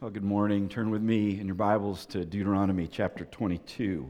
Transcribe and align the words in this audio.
Well, 0.00 0.08
good 0.08 0.24
morning. 0.24 0.70
Turn 0.70 0.88
with 0.88 1.02
me 1.02 1.38
in 1.38 1.46
your 1.46 1.56
Bibles 1.56 2.06
to 2.06 2.24
Deuteronomy 2.24 2.86
chapter 2.86 3.26
22. 3.26 4.08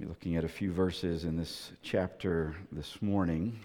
Be 0.00 0.04
looking 0.04 0.34
at 0.34 0.42
a 0.42 0.48
few 0.48 0.72
verses 0.72 1.22
in 1.22 1.36
this 1.36 1.70
chapter 1.82 2.56
this 2.72 3.00
morning. 3.00 3.60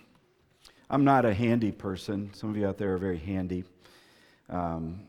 I'm 0.92 1.04
not 1.04 1.26
a 1.26 1.34
handy 1.34 1.72
person. 1.72 2.30
Some 2.36 2.52
of 2.52 2.58
you 2.58 2.68
out 2.68 2.78
there 2.78 2.94
are 2.94 3.00
very 3.00 3.18
handy. 3.18 3.64
Um, 4.48 5.00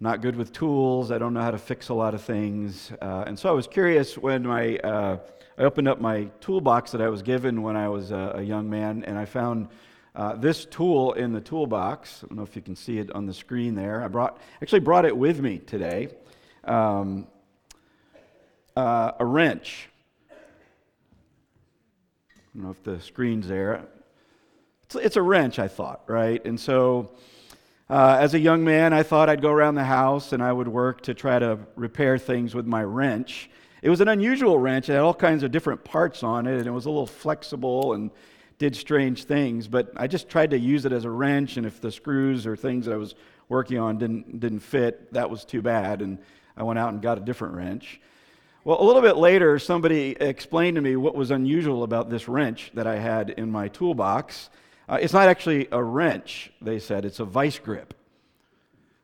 not 0.00 0.22
good 0.22 0.34
with 0.34 0.54
tools. 0.54 1.10
I 1.10 1.18
don't 1.18 1.34
know 1.34 1.42
how 1.42 1.50
to 1.50 1.58
fix 1.58 1.90
a 1.90 1.94
lot 1.94 2.14
of 2.14 2.22
things. 2.22 2.90
Uh, 3.02 3.24
and 3.26 3.38
so 3.38 3.50
I 3.50 3.52
was 3.52 3.66
curious 3.66 4.16
when 4.16 4.44
my, 4.44 4.78
uh, 4.78 5.18
I 5.58 5.62
opened 5.64 5.88
up 5.88 6.00
my 6.00 6.30
toolbox 6.40 6.92
that 6.92 7.02
I 7.02 7.10
was 7.10 7.20
given 7.20 7.60
when 7.60 7.76
I 7.76 7.90
was 7.90 8.12
a, 8.12 8.36
a 8.36 8.42
young 8.42 8.70
man, 8.70 9.04
and 9.04 9.18
I 9.18 9.26
found 9.26 9.68
uh, 10.14 10.36
this 10.36 10.66
tool 10.66 11.14
in 11.14 11.32
the 11.32 11.40
toolbox. 11.40 12.22
I 12.22 12.28
don't 12.28 12.36
know 12.36 12.42
if 12.42 12.54
you 12.54 12.62
can 12.62 12.76
see 12.76 12.98
it 12.98 13.10
on 13.12 13.26
the 13.26 13.32
screen 13.34 13.74
there. 13.74 14.02
I 14.02 14.08
brought, 14.08 14.38
actually 14.60 14.80
brought 14.80 15.06
it 15.06 15.16
with 15.16 15.40
me 15.40 15.58
today. 15.58 16.08
Um, 16.64 17.26
uh, 18.76 19.12
a 19.18 19.24
wrench. 19.24 19.88
I 20.30 20.34
don't 22.54 22.64
know 22.64 22.70
if 22.70 22.82
the 22.82 23.00
screen's 23.00 23.48
there. 23.48 23.84
It's, 24.84 24.96
it's 24.96 25.16
a 25.16 25.22
wrench, 25.22 25.58
I 25.58 25.68
thought, 25.68 26.02
right? 26.06 26.44
And 26.44 26.60
so 26.60 27.12
uh, 27.88 28.18
as 28.20 28.34
a 28.34 28.38
young 28.38 28.64
man, 28.64 28.92
I 28.92 29.02
thought 29.02 29.30
I'd 29.30 29.42
go 29.42 29.50
around 29.50 29.76
the 29.76 29.84
house 29.84 30.32
and 30.32 30.42
I 30.42 30.52
would 30.52 30.68
work 30.68 31.00
to 31.02 31.14
try 31.14 31.38
to 31.38 31.58
repair 31.74 32.18
things 32.18 32.54
with 32.54 32.66
my 32.66 32.84
wrench. 32.84 33.48
It 33.82 33.90
was 33.90 34.00
an 34.00 34.08
unusual 34.08 34.58
wrench. 34.58 34.88
It 34.88 34.92
had 34.92 35.00
all 35.00 35.14
kinds 35.14 35.42
of 35.42 35.50
different 35.50 35.82
parts 35.82 36.22
on 36.22 36.46
it, 36.46 36.58
and 36.58 36.66
it 36.66 36.70
was 36.70 36.86
a 36.86 36.90
little 36.90 37.06
flexible 37.06 37.94
and 37.94 38.10
did 38.62 38.76
strange 38.76 39.24
things. 39.24 39.66
But 39.66 39.90
I 39.96 40.06
just 40.06 40.28
tried 40.28 40.50
to 40.50 40.58
use 40.58 40.86
it 40.86 40.92
as 40.92 41.04
a 41.04 41.10
wrench, 41.10 41.56
and 41.56 41.66
if 41.66 41.80
the 41.80 41.90
screws 41.90 42.46
or 42.46 42.54
things 42.54 42.86
that 42.86 42.92
I 42.92 42.96
was 42.96 43.16
working 43.48 43.76
on 43.80 43.98
didn't, 43.98 44.38
didn't 44.38 44.60
fit, 44.60 45.12
that 45.12 45.28
was 45.28 45.44
too 45.44 45.62
bad. 45.62 46.00
And 46.00 46.18
I 46.56 46.62
went 46.62 46.78
out 46.78 46.92
and 46.92 47.02
got 47.02 47.18
a 47.18 47.20
different 47.20 47.56
wrench. 47.56 48.00
Well, 48.62 48.80
a 48.80 48.84
little 48.84 49.02
bit 49.02 49.16
later, 49.16 49.58
somebody 49.58 50.12
explained 50.12 50.76
to 50.76 50.80
me 50.80 50.94
what 50.94 51.16
was 51.16 51.32
unusual 51.32 51.82
about 51.82 52.08
this 52.08 52.28
wrench 52.28 52.70
that 52.74 52.86
I 52.86 53.00
had 53.00 53.30
in 53.30 53.50
my 53.50 53.66
toolbox. 53.66 54.48
Uh, 54.88 54.98
it's 55.00 55.12
not 55.12 55.26
actually 55.26 55.66
a 55.72 55.82
wrench, 55.82 56.52
they 56.60 56.78
said, 56.78 57.04
it's 57.04 57.18
a 57.18 57.24
vice 57.24 57.58
grip. 57.58 57.94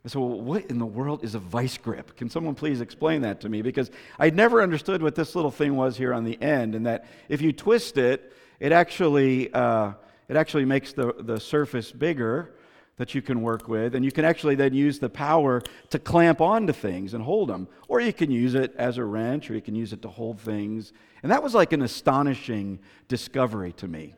I 0.04 0.08
said, 0.08 0.20
Well, 0.20 0.40
what 0.40 0.66
in 0.66 0.78
the 0.78 0.86
world 0.86 1.24
is 1.24 1.34
a 1.34 1.40
vice 1.40 1.76
grip? 1.76 2.16
Can 2.16 2.30
someone 2.30 2.54
please 2.54 2.80
explain 2.80 3.22
that 3.22 3.40
to 3.40 3.48
me? 3.48 3.62
Because 3.62 3.90
I'd 4.20 4.36
never 4.36 4.62
understood 4.62 5.02
what 5.02 5.16
this 5.16 5.34
little 5.34 5.50
thing 5.50 5.74
was 5.74 5.96
here 5.96 6.14
on 6.14 6.22
the 6.22 6.40
end, 6.40 6.76
and 6.76 6.86
that 6.86 7.06
if 7.28 7.42
you 7.42 7.52
twist 7.52 7.98
it, 7.98 8.32
it 8.60 8.72
actually, 8.72 9.52
uh, 9.52 9.92
it 10.28 10.36
actually 10.36 10.64
makes 10.64 10.92
the, 10.92 11.14
the 11.18 11.38
surface 11.40 11.92
bigger 11.92 12.54
that 12.96 13.14
you 13.14 13.22
can 13.22 13.42
work 13.42 13.68
with, 13.68 13.94
and 13.94 14.04
you 14.04 14.10
can 14.10 14.24
actually 14.24 14.56
then 14.56 14.74
use 14.74 14.98
the 14.98 15.08
power 15.08 15.62
to 15.90 15.98
clamp 15.98 16.40
onto 16.40 16.72
things 16.72 17.14
and 17.14 17.22
hold 17.22 17.48
them. 17.48 17.68
Or 17.86 18.00
you 18.00 18.12
can 18.12 18.30
use 18.30 18.54
it 18.54 18.74
as 18.76 18.98
a 18.98 19.04
wrench, 19.04 19.50
or 19.50 19.54
you 19.54 19.60
can 19.60 19.76
use 19.76 19.92
it 19.92 20.02
to 20.02 20.08
hold 20.08 20.40
things. 20.40 20.92
And 21.22 21.30
that 21.30 21.42
was 21.42 21.54
like 21.54 21.72
an 21.72 21.82
astonishing 21.82 22.80
discovery 23.06 23.72
to 23.74 23.86
me 23.86 24.14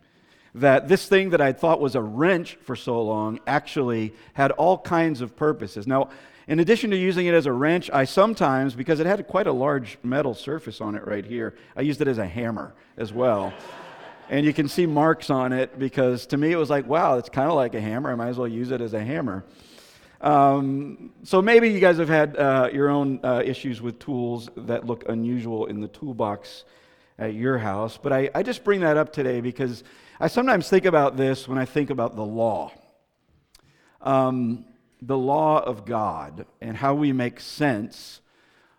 that 0.54 0.88
this 0.88 1.06
thing 1.06 1.30
that 1.30 1.40
I 1.40 1.52
thought 1.52 1.80
was 1.80 1.94
a 1.94 2.02
wrench 2.02 2.56
for 2.62 2.74
so 2.74 3.00
long 3.02 3.38
actually 3.46 4.14
had 4.34 4.50
all 4.52 4.78
kinds 4.78 5.20
of 5.20 5.36
purposes. 5.36 5.86
Now, 5.86 6.10
in 6.48 6.58
addition 6.58 6.90
to 6.90 6.96
using 6.96 7.26
it 7.26 7.34
as 7.34 7.46
a 7.46 7.52
wrench, 7.52 7.88
I 7.92 8.04
sometimes, 8.04 8.74
because 8.74 8.98
it 8.98 9.06
had 9.06 9.24
quite 9.28 9.46
a 9.46 9.52
large 9.52 9.98
metal 10.02 10.34
surface 10.34 10.80
on 10.80 10.96
it 10.96 11.06
right 11.06 11.24
here, 11.24 11.54
I 11.76 11.82
used 11.82 12.00
it 12.00 12.08
as 12.08 12.18
a 12.18 12.26
hammer 12.26 12.74
as 12.96 13.12
well. 13.12 13.52
And 14.30 14.46
you 14.46 14.54
can 14.54 14.68
see 14.68 14.86
marks 14.86 15.28
on 15.28 15.52
it 15.52 15.76
because 15.76 16.24
to 16.26 16.36
me 16.36 16.52
it 16.52 16.56
was 16.56 16.70
like, 16.70 16.86
wow, 16.86 17.18
it's 17.18 17.28
kind 17.28 17.48
of 17.48 17.56
like 17.56 17.74
a 17.74 17.80
hammer. 17.80 18.12
I 18.12 18.14
might 18.14 18.28
as 18.28 18.38
well 18.38 18.46
use 18.46 18.70
it 18.70 18.80
as 18.80 18.94
a 18.94 19.04
hammer. 19.04 19.44
Um, 20.20 21.12
so 21.24 21.42
maybe 21.42 21.68
you 21.68 21.80
guys 21.80 21.98
have 21.98 22.08
had 22.08 22.36
uh, 22.36 22.70
your 22.72 22.90
own 22.90 23.18
uh, 23.24 23.42
issues 23.44 23.82
with 23.82 23.98
tools 23.98 24.48
that 24.56 24.86
look 24.86 25.08
unusual 25.08 25.66
in 25.66 25.80
the 25.80 25.88
toolbox 25.88 26.64
at 27.18 27.34
your 27.34 27.58
house. 27.58 27.98
But 28.00 28.12
I, 28.12 28.30
I 28.32 28.44
just 28.44 28.62
bring 28.62 28.80
that 28.82 28.96
up 28.96 29.12
today 29.12 29.40
because 29.40 29.82
I 30.20 30.28
sometimes 30.28 30.68
think 30.68 30.84
about 30.84 31.16
this 31.16 31.48
when 31.48 31.58
I 31.58 31.64
think 31.64 31.90
about 31.90 32.14
the 32.14 32.24
law. 32.24 32.72
Um, 34.00 34.64
the 35.02 35.18
law 35.18 35.58
of 35.60 35.84
God 35.84 36.46
and 36.60 36.76
how 36.76 36.94
we 36.94 37.12
make 37.12 37.40
sense 37.40 38.20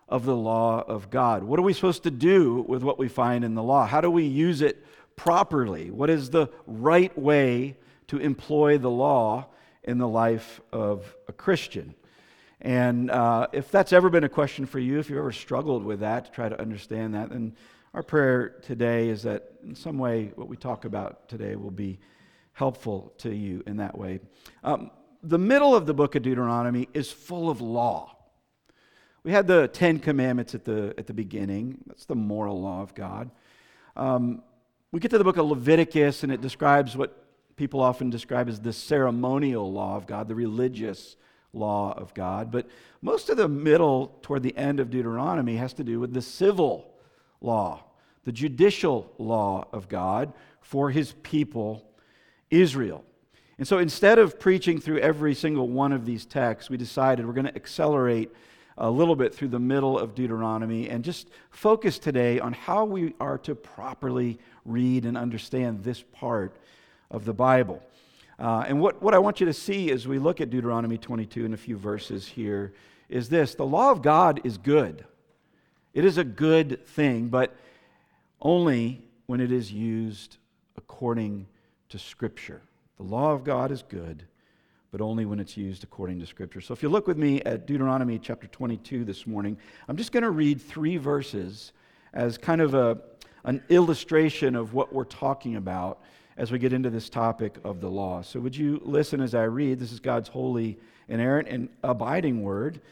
of 0.08 0.24
the 0.24 0.36
law 0.36 0.80
of 0.80 1.10
God. 1.10 1.44
What 1.44 1.58
are 1.58 1.62
we 1.62 1.74
supposed 1.74 2.04
to 2.04 2.10
do 2.10 2.64
with 2.66 2.82
what 2.82 2.98
we 2.98 3.08
find 3.08 3.44
in 3.44 3.54
the 3.54 3.62
law? 3.62 3.86
How 3.86 4.00
do 4.00 4.10
we 4.10 4.24
use 4.24 4.62
it 4.62 4.82
properly? 5.22 5.88
What 5.88 6.10
is 6.10 6.30
the 6.30 6.48
right 6.66 7.16
way 7.16 7.76
to 8.08 8.18
employ 8.18 8.76
the 8.76 8.90
law 8.90 9.46
in 9.84 9.98
the 9.98 10.08
life 10.08 10.60
of 10.72 11.14
a 11.28 11.32
Christian? 11.32 11.94
And 12.60 13.08
uh, 13.08 13.46
if 13.52 13.70
that's 13.70 13.92
ever 13.92 14.10
been 14.10 14.24
a 14.24 14.28
question 14.28 14.66
for 14.66 14.80
you, 14.80 14.98
if 14.98 15.08
you've 15.08 15.20
ever 15.20 15.30
struggled 15.30 15.84
with 15.84 16.00
that, 16.00 16.24
to 16.24 16.30
try 16.32 16.48
to 16.48 16.60
understand 16.60 17.14
that, 17.14 17.30
then 17.30 17.54
our 17.94 18.02
prayer 18.02 18.56
today 18.62 19.10
is 19.10 19.22
that 19.22 19.52
in 19.64 19.76
some 19.76 19.96
way 19.96 20.32
what 20.34 20.48
we 20.48 20.56
talk 20.56 20.86
about 20.86 21.28
today 21.28 21.54
will 21.54 21.70
be 21.70 22.00
helpful 22.52 23.12
to 23.18 23.32
you 23.32 23.62
in 23.64 23.76
that 23.76 23.96
way. 23.96 24.18
Um, 24.64 24.90
the 25.22 25.38
middle 25.38 25.72
of 25.72 25.86
the 25.86 25.94
book 25.94 26.16
of 26.16 26.24
Deuteronomy 26.24 26.88
is 26.94 27.12
full 27.12 27.48
of 27.48 27.60
law. 27.60 28.16
We 29.22 29.30
had 29.30 29.46
the 29.46 29.68
Ten 29.68 30.00
Commandments 30.00 30.52
at 30.56 30.64
the, 30.64 30.94
at 30.98 31.06
the 31.06 31.14
beginning. 31.14 31.78
That's 31.86 32.06
the 32.06 32.16
moral 32.16 32.60
law 32.60 32.82
of 32.82 32.92
God. 32.96 33.30
Um, 33.94 34.42
we 34.92 35.00
get 35.00 35.10
to 35.10 35.18
the 35.18 35.24
book 35.24 35.38
of 35.38 35.46
Leviticus, 35.46 36.22
and 36.22 36.30
it 36.30 36.42
describes 36.42 36.96
what 36.96 37.18
people 37.56 37.80
often 37.80 38.10
describe 38.10 38.48
as 38.48 38.60
the 38.60 38.72
ceremonial 38.72 39.72
law 39.72 39.96
of 39.96 40.06
God, 40.06 40.28
the 40.28 40.34
religious 40.34 41.16
law 41.54 41.94
of 41.96 42.12
God. 42.12 42.50
But 42.50 42.66
most 43.00 43.30
of 43.30 43.38
the 43.38 43.48
middle 43.48 44.18
toward 44.22 44.42
the 44.42 44.56
end 44.56 44.80
of 44.80 44.90
Deuteronomy 44.90 45.56
has 45.56 45.72
to 45.74 45.84
do 45.84 45.98
with 45.98 46.12
the 46.12 46.20
civil 46.20 46.92
law, 47.40 47.84
the 48.24 48.32
judicial 48.32 49.10
law 49.18 49.66
of 49.72 49.88
God 49.88 50.32
for 50.60 50.90
his 50.90 51.12
people, 51.22 51.86
Israel. 52.50 53.02
And 53.58 53.66
so 53.66 53.78
instead 53.78 54.18
of 54.18 54.38
preaching 54.38 54.78
through 54.78 54.98
every 54.98 55.34
single 55.34 55.68
one 55.68 55.92
of 55.92 56.04
these 56.04 56.26
texts, 56.26 56.68
we 56.68 56.76
decided 56.76 57.26
we're 57.26 57.32
going 57.32 57.46
to 57.46 57.56
accelerate 57.56 58.30
a 58.82 58.90
little 58.90 59.14
bit 59.14 59.32
through 59.32 59.48
the 59.48 59.60
middle 59.60 59.96
of 59.96 60.12
Deuteronomy 60.16 60.90
and 60.90 61.04
just 61.04 61.30
focus 61.50 62.00
today 62.00 62.40
on 62.40 62.52
how 62.52 62.84
we 62.84 63.14
are 63.20 63.38
to 63.38 63.54
properly 63.54 64.40
read 64.64 65.06
and 65.06 65.16
understand 65.16 65.84
this 65.84 66.02
part 66.12 66.56
of 67.08 67.24
the 67.24 67.32
Bible. 67.32 67.80
Uh, 68.40 68.64
and 68.66 68.80
what, 68.80 69.00
what 69.00 69.14
I 69.14 69.20
want 69.20 69.38
you 69.38 69.46
to 69.46 69.52
see 69.52 69.92
as 69.92 70.08
we 70.08 70.18
look 70.18 70.40
at 70.40 70.50
Deuteronomy 70.50 70.98
22 70.98 71.44
in 71.44 71.54
a 71.54 71.56
few 71.56 71.76
verses 71.76 72.26
here 72.26 72.74
is 73.08 73.28
this 73.28 73.54
the 73.54 73.64
law 73.64 73.92
of 73.92 74.02
God 74.02 74.40
is 74.42 74.58
good. 74.58 75.04
It 75.94 76.04
is 76.04 76.18
a 76.18 76.24
good 76.24 76.84
thing, 76.84 77.28
but 77.28 77.54
only 78.40 79.00
when 79.26 79.40
it 79.40 79.52
is 79.52 79.70
used 79.70 80.38
according 80.76 81.46
to 81.90 82.00
Scripture. 82.00 82.62
The 82.96 83.04
law 83.04 83.30
of 83.30 83.44
God 83.44 83.70
is 83.70 83.84
good, 83.84 84.24
but 84.92 85.00
only 85.00 85.24
when 85.24 85.40
it's 85.40 85.56
used 85.56 85.82
according 85.82 86.20
to 86.20 86.26
Scripture. 86.26 86.60
So 86.60 86.74
if 86.74 86.82
you 86.82 86.90
look 86.90 87.06
with 87.06 87.16
me 87.16 87.40
at 87.42 87.66
Deuteronomy 87.66 88.18
chapter 88.18 88.46
22 88.46 89.04
this 89.04 89.26
morning, 89.26 89.56
I'm 89.88 89.96
just 89.96 90.12
going 90.12 90.22
to 90.22 90.30
read 90.30 90.60
three 90.60 90.98
verses 90.98 91.72
as 92.12 92.36
kind 92.36 92.60
of 92.60 92.74
a, 92.74 92.98
an 93.44 93.62
illustration 93.70 94.54
of 94.54 94.74
what 94.74 94.92
we're 94.92 95.04
talking 95.04 95.56
about 95.56 96.02
as 96.36 96.52
we 96.52 96.58
get 96.58 96.74
into 96.74 96.90
this 96.90 97.08
topic 97.08 97.56
of 97.64 97.80
the 97.80 97.88
law. 97.88 98.20
So 98.20 98.38
would 98.40 98.54
you 98.54 98.82
listen 98.84 99.22
as 99.22 99.34
I 99.34 99.44
read? 99.44 99.78
This 99.78 99.92
is 99.92 100.00
God's 100.00 100.28
holy, 100.28 100.78
inerrant, 101.08 101.48
and 101.48 101.70
abiding 101.82 102.42
word. 102.42 102.82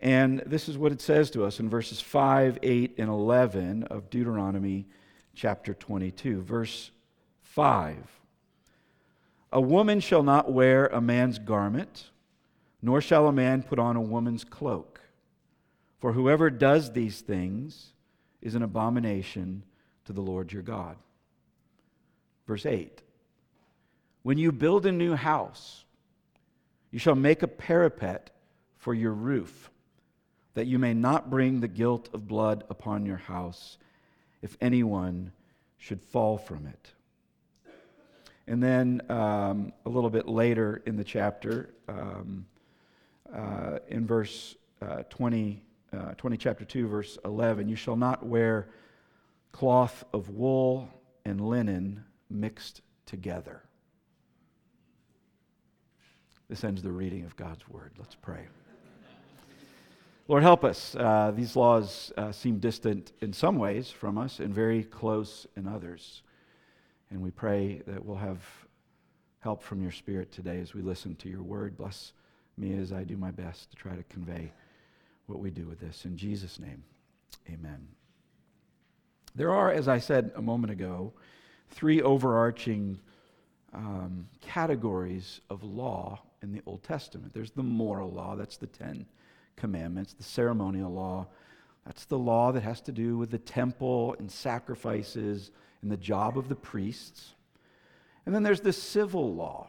And 0.00 0.40
this 0.46 0.66
is 0.66 0.78
what 0.78 0.92
it 0.92 1.00
says 1.02 1.30
to 1.32 1.44
us 1.44 1.60
in 1.60 1.68
verses 1.68 2.00
5, 2.00 2.58
8, 2.62 2.94
and 2.96 3.10
11 3.10 3.82
of 3.84 4.08
Deuteronomy 4.08 4.86
chapter 5.34 5.74
22. 5.74 6.40
Verse 6.40 6.90
5 7.42 8.17
A 9.52 9.60
woman 9.60 10.00
shall 10.00 10.22
not 10.22 10.52
wear 10.52 10.86
a 10.86 11.00
man's 11.00 11.38
garment, 11.38 12.10
nor 12.82 13.00
shall 13.00 13.26
a 13.26 13.32
man 13.32 13.62
put 13.62 13.78
on 13.78 13.96
a 13.96 14.00
woman's 14.00 14.44
cloak. 14.44 15.00
For 16.00 16.12
whoever 16.12 16.50
does 16.50 16.92
these 16.92 17.20
things 17.20 17.92
is 18.42 18.54
an 18.54 18.62
abomination 18.62 19.64
to 20.04 20.12
the 20.12 20.20
Lord 20.20 20.52
your 20.52 20.62
God. 20.62 20.96
Verse 22.46 22.66
8 22.66 23.02
When 24.22 24.38
you 24.38 24.52
build 24.52 24.86
a 24.86 24.92
new 24.92 25.14
house, 25.14 25.84
you 26.90 26.98
shall 26.98 27.14
make 27.14 27.42
a 27.42 27.48
parapet 27.48 28.30
for 28.76 28.94
your 28.94 29.12
roof 29.12 29.70
that 30.54 30.66
you 30.66 30.78
may 30.78 30.94
not 30.94 31.30
bring 31.30 31.60
the 31.60 31.68
guilt 31.68 32.08
of 32.12 32.28
blood 32.28 32.64
upon 32.70 33.06
your 33.06 33.16
house 33.16 33.78
if 34.42 34.56
anyone 34.60 35.32
should 35.76 36.02
fall 36.02 36.38
from 36.38 36.66
it. 36.66 36.92
And 38.48 38.62
then 38.62 39.02
um, 39.10 39.74
a 39.84 39.90
little 39.90 40.08
bit 40.08 40.26
later 40.26 40.82
in 40.86 40.96
the 40.96 41.04
chapter, 41.04 41.74
um, 41.86 42.46
uh, 43.30 43.78
in 43.88 44.06
verse 44.06 44.56
uh, 44.80 45.02
20, 45.10 45.62
uh, 45.92 46.14
20, 46.14 46.36
chapter 46.38 46.64
2, 46.64 46.88
verse 46.88 47.18
11, 47.26 47.68
you 47.68 47.76
shall 47.76 47.96
not 47.96 48.24
wear 48.24 48.70
cloth 49.52 50.02
of 50.14 50.30
wool 50.30 50.88
and 51.26 51.42
linen 51.42 52.02
mixed 52.30 52.80
together. 53.04 53.62
This 56.48 56.64
ends 56.64 56.82
the 56.82 56.90
reading 56.90 57.26
of 57.26 57.36
God's 57.36 57.68
word. 57.68 57.92
Let's 57.98 58.14
pray. 58.14 58.46
Lord, 60.26 60.42
help 60.42 60.64
us. 60.64 60.96
Uh, 60.98 61.32
these 61.36 61.54
laws 61.54 62.12
uh, 62.16 62.32
seem 62.32 62.60
distant 62.60 63.12
in 63.20 63.34
some 63.34 63.56
ways 63.56 63.90
from 63.90 64.16
us 64.16 64.40
and 64.40 64.54
very 64.54 64.84
close 64.84 65.46
in 65.54 65.68
others. 65.68 66.22
And 67.10 67.22
we 67.22 67.30
pray 67.30 67.82
that 67.86 68.04
we'll 68.04 68.16
have 68.16 68.42
help 69.40 69.62
from 69.62 69.82
your 69.82 69.92
Spirit 69.92 70.30
today 70.30 70.60
as 70.60 70.74
we 70.74 70.82
listen 70.82 71.14
to 71.16 71.28
your 71.28 71.42
word. 71.42 71.76
Bless 71.76 72.12
me 72.56 72.76
as 72.78 72.92
I 72.92 73.04
do 73.04 73.16
my 73.16 73.30
best 73.30 73.70
to 73.70 73.76
try 73.76 73.94
to 73.94 74.02
convey 74.04 74.52
what 75.26 75.38
we 75.38 75.50
do 75.50 75.66
with 75.66 75.80
this. 75.80 76.04
In 76.04 76.16
Jesus' 76.16 76.58
name, 76.58 76.82
amen. 77.48 77.86
There 79.34 79.52
are, 79.52 79.70
as 79.70 79.88
I 79.88 79.98
said 79.98 80.32
a 80.34 80.42
moment 80.42 80.72
ago, 80.72 81.12
three 81.70 82.02
overarching 82.02 82.98
um, 83.72 84.26
categories 84.40 85.40
of 85.50 85.62
law 85.62 86.20
in 86.42 86.52
the 86.52 86.62
Old 86.66 86.82
Testament. 86.82 87.32
There's 87.32 87.50
the 87.50 87.62
moral 87.62 88.10
law, 88.10 88.36
that's 88.36 88.56
the 88.56 88.66
Ten 88.66 89.06
Commandments, 89.56 90.14
the 90.14 90.22
ceremonial 90.24 90.92
law. 90.92 91.26
That's 91.84 92.04
the 92.04 92.18
law 92.18 92.52
that 92.52 92.62
has 92.62 92.80
to 92.82 92.92
do 92.92 93.16
with 93.16 93.30
the 93.30 93.38
temple 93.38 94.14
and 94.18 94.30
sacrifices 94.30 95.50
and 95.82 95.90
the 95.90 95.96
job 95.96 96.38
of 96.38 96.48
the 96.48 96.54
priests. 96.54 97.34
And 98.26 98.34
then 98.34 98.42
there's 98.42 98.60
the 98.60 98.72
civil 98.72 99.34
law, 99.34 99.68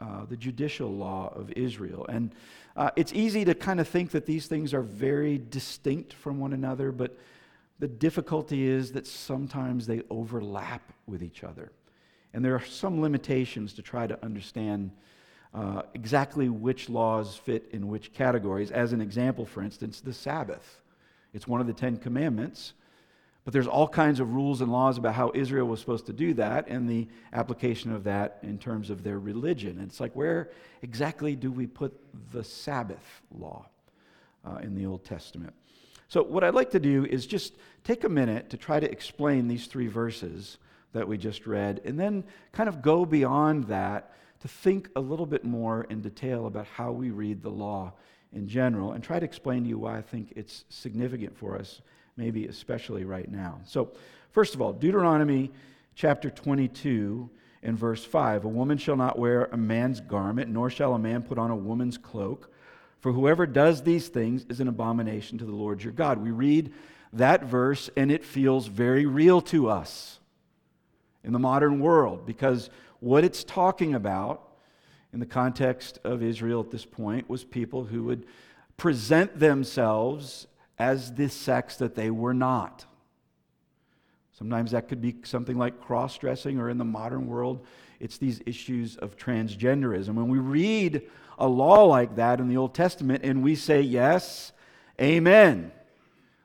uh, 0.00 0.24
the 0.24 0.36
judicial 0.36 0.90
law 0.90 1.32
of 1.34 1.52
Israel. 1.52 2.06
And 2.08 2.32
uh, 2.76 2.90
it's 2.96 3.12
easy 3.12 3.44
to 3.44 3.54
kind 3.54 3.80
of 3.80 3.88
think 3.88 4.10
that 4.12 4.26
these 4.26 4.46
things 4.46 4.72
are 4.74 4.82
very 4.82 5.38
distinct 5.38 6.12
from 6.12 6.38
one 6.38 6.52
another, 6.52 6.92
but 6.92 7.16
the 7.78 7.88
difficulty 7.88 8.66
is 8.66 8.92
that 8.92 9.06
sometimes 9.06 9.86
they 9.86 10.02
overlap 10.10 10.82
with 11.06 11.22
each 11.22 11.44
other. 11.44 11.72
And 12.32 12.44
there 12.44 12.54
are 12.54 12.64
some 12.64 13.00
limitations 13.00 13.72
to 13.74 13.82
try 13.82 14.06
to 14.06 14.22
understand 14.24 14.90
uh, 15.52 15.82
exactly 15.94 16.48
which 16.48 16.88
laws 16.88 17.36
fit 17.36 17.68
in 17.72 17.88
which 17.88 18.12
categories. 18.12 18.70
As 18.70 18.92
an 18.92 19.00
example, 19.00 19.44
for 19.44 19.62
instance, 19.62 20.00
the 20.00 20.12
Sabbath. 20.12 20.80
It's 21.32 21.48
one 21.48 21.60
of 21.60 21.66
the 21.66 21.72
Ten 21.72 21.96
Commandments, 21.96 22.74
but 23.44 23.52
there's 23.52 23.66
all 23.66 23.88
kinds 23.88 24.20
of 24.20 24.34
rules 24.34 24.60
and 24.60 24.70
laws 24.70 24.98
about 24.98 25.14
how 25.14 25.32
Israel 25.34 25.66
was 25.66 25.80
supposed 25.80 26.06
to 26.06 26.12
do 26.12 26.34
that 26.34 26.68
and 26.68 26.88
the 26.88 27.08
application 27.32 27.92
of 27.92 28.04
that 28.04 28.38
in 28.42 28.58
terms 28.58 28.90
of 28.90 29.02
their 29.02 29.18
religion. 29.18 29.78
And 29.78 29.88
it's 29.88 30.00
like, 30.00 30.14
where 30.14 30.50
exactly 30.82 31.34
do 31.36 31.50
we 31.50 31.66
put 31.66 31.98
the 32.32 32.44
Sabbath 32.44 33.22
law 33.36 33.66
uh, 34.44 34.56
in 34.56 34.74
the 34.74 34.86
Old 34.86 35.04
Testament? 35.04 35.54
So, 36.08 36.22
what 36.22 36.42
I'd 36.42 36.54
like 36.54 36.70
to 36.72 36.80
do 36.80 37.06
is 37.06 37.24
just 37.24 37.54
take 37.84 38.04
a 38.04 38.08
minute 38.08 38.50
to 38.50 38.56
try 38.56 38.80
to 38.80 38.90
explain 38.90 39.46
these 39.46 39.66
three 39.66 39.86
verses 39.86 40.58
that 40.92 41.06
we 41.06 41.16
just 41.16 41.46
read, 41.46 41.80
and 41.84 41.98
then 41.98 42.24
kind 42.52 42.68
of 42.68 42.82
go 42.82 43.04
beyond 43.04 43.64
that 43.68 44.12
to 44.40 44.48
think 44.48 44.88
a 44.96 45.00
little 45.00 45.26
bit 45.26 45.44
more 45.44 45.84
in 45.84 46.00
detail 46.00 46.46
about 46.46 46.66
how 46.66 46.90
we 46.90 47.10
read 47.10 47.42
the 47.42 47.50
law 47.50 47.92
in 48.32 48.48
general 48.48 48.92
and 48.92 49.04
try 49.04 49.18
to 49.18 49.24
explain 49.24 49.62
to 49.62 49.68
you 49.68 49.78
why 49.78 49.98
I 49.98 50.02
think 50.02 50.32
it's 50.34 50.64
significant 50.68 51.36
for 51.36 51.56
us, 51.56 51.80
maybe 52.20 52.46
especially 52.46 53.04
right 53.04 53.30
now. 53.30 53.58
So, 53.64 53.92
first 54.30 54.54
of 54.54 54.60
all, 54.60 54.74
Deuteronomy 54.74 55.50
chapter 55.94 56.28
22 56.28 57.30
and 57.62 57.78
verse 57.78 58.04
5 58.04 58.44
A 58.44 58.48
woman 58.48 58.76
shall 58.76 58.96
not 58.96 59.18
wear 59.18 59.46
a 59.46 59.56
man's 59.56 60.00
garment, 60.00 60.50
nor 60.50 60.68
shall 60.68 60.94
a 60.94 60.98
man 60.98 61.22
put 61.22 61.38
on 61.38 61.50
a 61.50 61.56
woman's 61.56 61.96
cloak. 61.96 62.52
For 63.00 63.12
whoever 63.12 63.46
does 63.46 63.82
these 63.82 64.08
things 64.08 64.44
is 64.50 64.60
an 64.60 64.68
abomination 64.68 65.38
to 65.38 65.46
the 65.46 65.54
Lord 65.54 65.82
your 65.82 65.94
God. 65.94 66.18
We 66.18 66.30
read 66.30 66.74
that 67.14 67.44
verse 67.44 67.88
and 67.96 68.12
it 68.12 68.22
feels 68.22 68.66
very 68.66 69.06
real 69.06 69.40
to 69.40 69.70
us 69.70 70.20
in 71.24 71.32
the 71.32 71.38
modern 71.38 71.80
world 71.80 72.26
because 72.26 72.68
what 73.00 73.24
it's 73.24 73.42
talking 73.42 73.94
about 73.94 74.46
in 75.14 75.20
the 75.20 75.26
context 75.26 75.98
of 76.04 76.22
Israel 76.22 76.60
at 76.60 76.70
this 76.70 76.84
point 76.84 77.30
was 77.30 77.42
people 77.42 77.84
who 77.84 78.04
would 78.04 78.26
present 78.76 79.38
themselves 79.38 80.46
as 80.80 81.12
this 81.12 81.34
sex 81.34 81.76
that 81.76 81.94
they 81.94 82.10
were 82.10 82.32
not. 82.32 82.86
Sometimes 84.32 84.70
that 84.70 84.88
could 84.88 85.02
be 85.02 85.16
something 85.24 85.58
like 85.58 85.78
cross 85.82 86.16
dressing, 86.16 86.58
or 86.58 86.70
in 86.70 86.78
the 86.78 86.84
modern 86.86 87.26
world, 87.26 87.66
it's 88.00 88.16
these 88.16 88.40
issues 88.46 88.96
of 88.96 89.18
transgenderism. 89.18 90.14
When 90.14 90.28
we 90.28 90.38
read 90.38 91.02
a 91.38 91.46
law 91.46 91.84
like 91.84 92.16
that 92.16 92.40
in 92.40 92.48
the 92.48 92.56
Old 92.56 92.74
Testament 92.74 93.22
and 93.24 93.42
we 93.42 93.54
say, 93.54 93.82
Yes, 93.82 94.52
amen, 94.98 95.70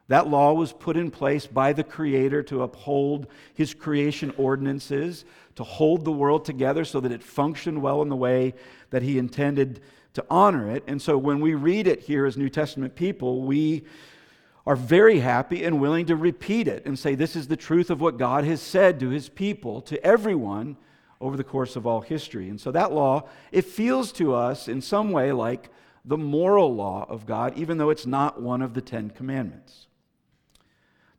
that 0.10 0.28
law 0.28 0.52
was 0.52 0.74
put 0.74 0.98
in 0.98 1.12
place 1.12 1.48
by 1.48 1.72
the 1.72 1.86
Creator 1.86 2.44
to 2.44 2.64
uphold 2.64 3.28
His 3.54 3.74
creation 3.74 4.34
ordinances, 4.38 5.24
to 5.56 5.64
hold 5.64 6.04
the 6.04 6.12
world 6.12 6.44
together 6.44 6.84
so 6.84 7.00
that 7.00 7.14
it 7.14 7.24
functioned 7.24 7.82
well 7.82 8.02
in 8.02 8.10
the 8.10 8.18
way 8.18 8.54
that 8.90 9.02
He 9.02 9.18
intended 9.18 9.80
to 10.16 10.26
honor 10.30 10.70
it. 10.70 10.84
And 10.88 11.02
so 11.02 11.18
when 11.18 11.40
we 11.40 11.54
read 11.54 11.88
it 11.88 12.02
here 12.02 12.26
as 12.26 12.36
New 12.36 12.50
Testament 12.50 12.96
people, 12.96 13.44
we 13.44 13.86
are 14.66 14.76
very 14.76 15.20
happy 15.20 15.64
and 15.64 15.80
willing 15.80 16.08
to 16.08 16.16
repeat 16.16 16.68
it 16.68 16.86
and 16.86 16.98
say, 16.98 17.16
This 17.16 17.36
is 17.36 17.48
the 17.48 17.56
truth 17.56 17.90
of 17.90 18.02
what 18.02 18.18
God 18.18 18.44
has 18.46 18.62
said 18.62 19.00
to 19.00 19.10
His 19.10 19.30
people, 19.30 19.82
to 19.82 20.04
everyone 20.04 20.78
over 21.22 21.38
the 21.38 21.44
course 21.44 21.76
of 21.76 21.86
all 21.86 22.02
history. 22.02 22.50
And 22.50 22.60
so 22.60 22.72
that 22.72 22.92
law, 22.92 23.28
it 23.52 23.66
feels 23.66 24.12
to 24.14 24.34
us 24.34 24.68
in 24.68 24.82
some 24.82 25.12
way 25.12 25.32
like 25.32 25.70
the 26.04 26.18
moral 26.18 26.76
law 26.76 27.06
of 27.10 27.26
God, 27.26 27.58
even 27.58 27.78
though 27.78 27.90
it's 27.90 28.06
not 28.06 28.42
one 28.42 28.62
of 28.62 28.74
the 28.74 28.82
Ten 28.82 29.10
Commandments. 29.10 29.88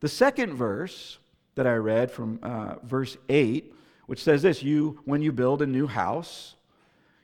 The 0.00 0.08
second 0.08 0.54
verse 0.54 1.18
that 1.54 1.66
I 1.66 1.74
read 1.74 2.10
from 2.10 2.38
uh, 2.42 2.76
verse 2.82 3.16
8, 3.28 3.72
which 4.06 4.22
says 4.22 4.42
this 4.42 4.62
You, 4.62 5.00
when 5.04 5.22
you 5.22 5.32
build 5.32 5.62
a 5.62 5.66
new 5.66 5.86
house, 5.86 6.54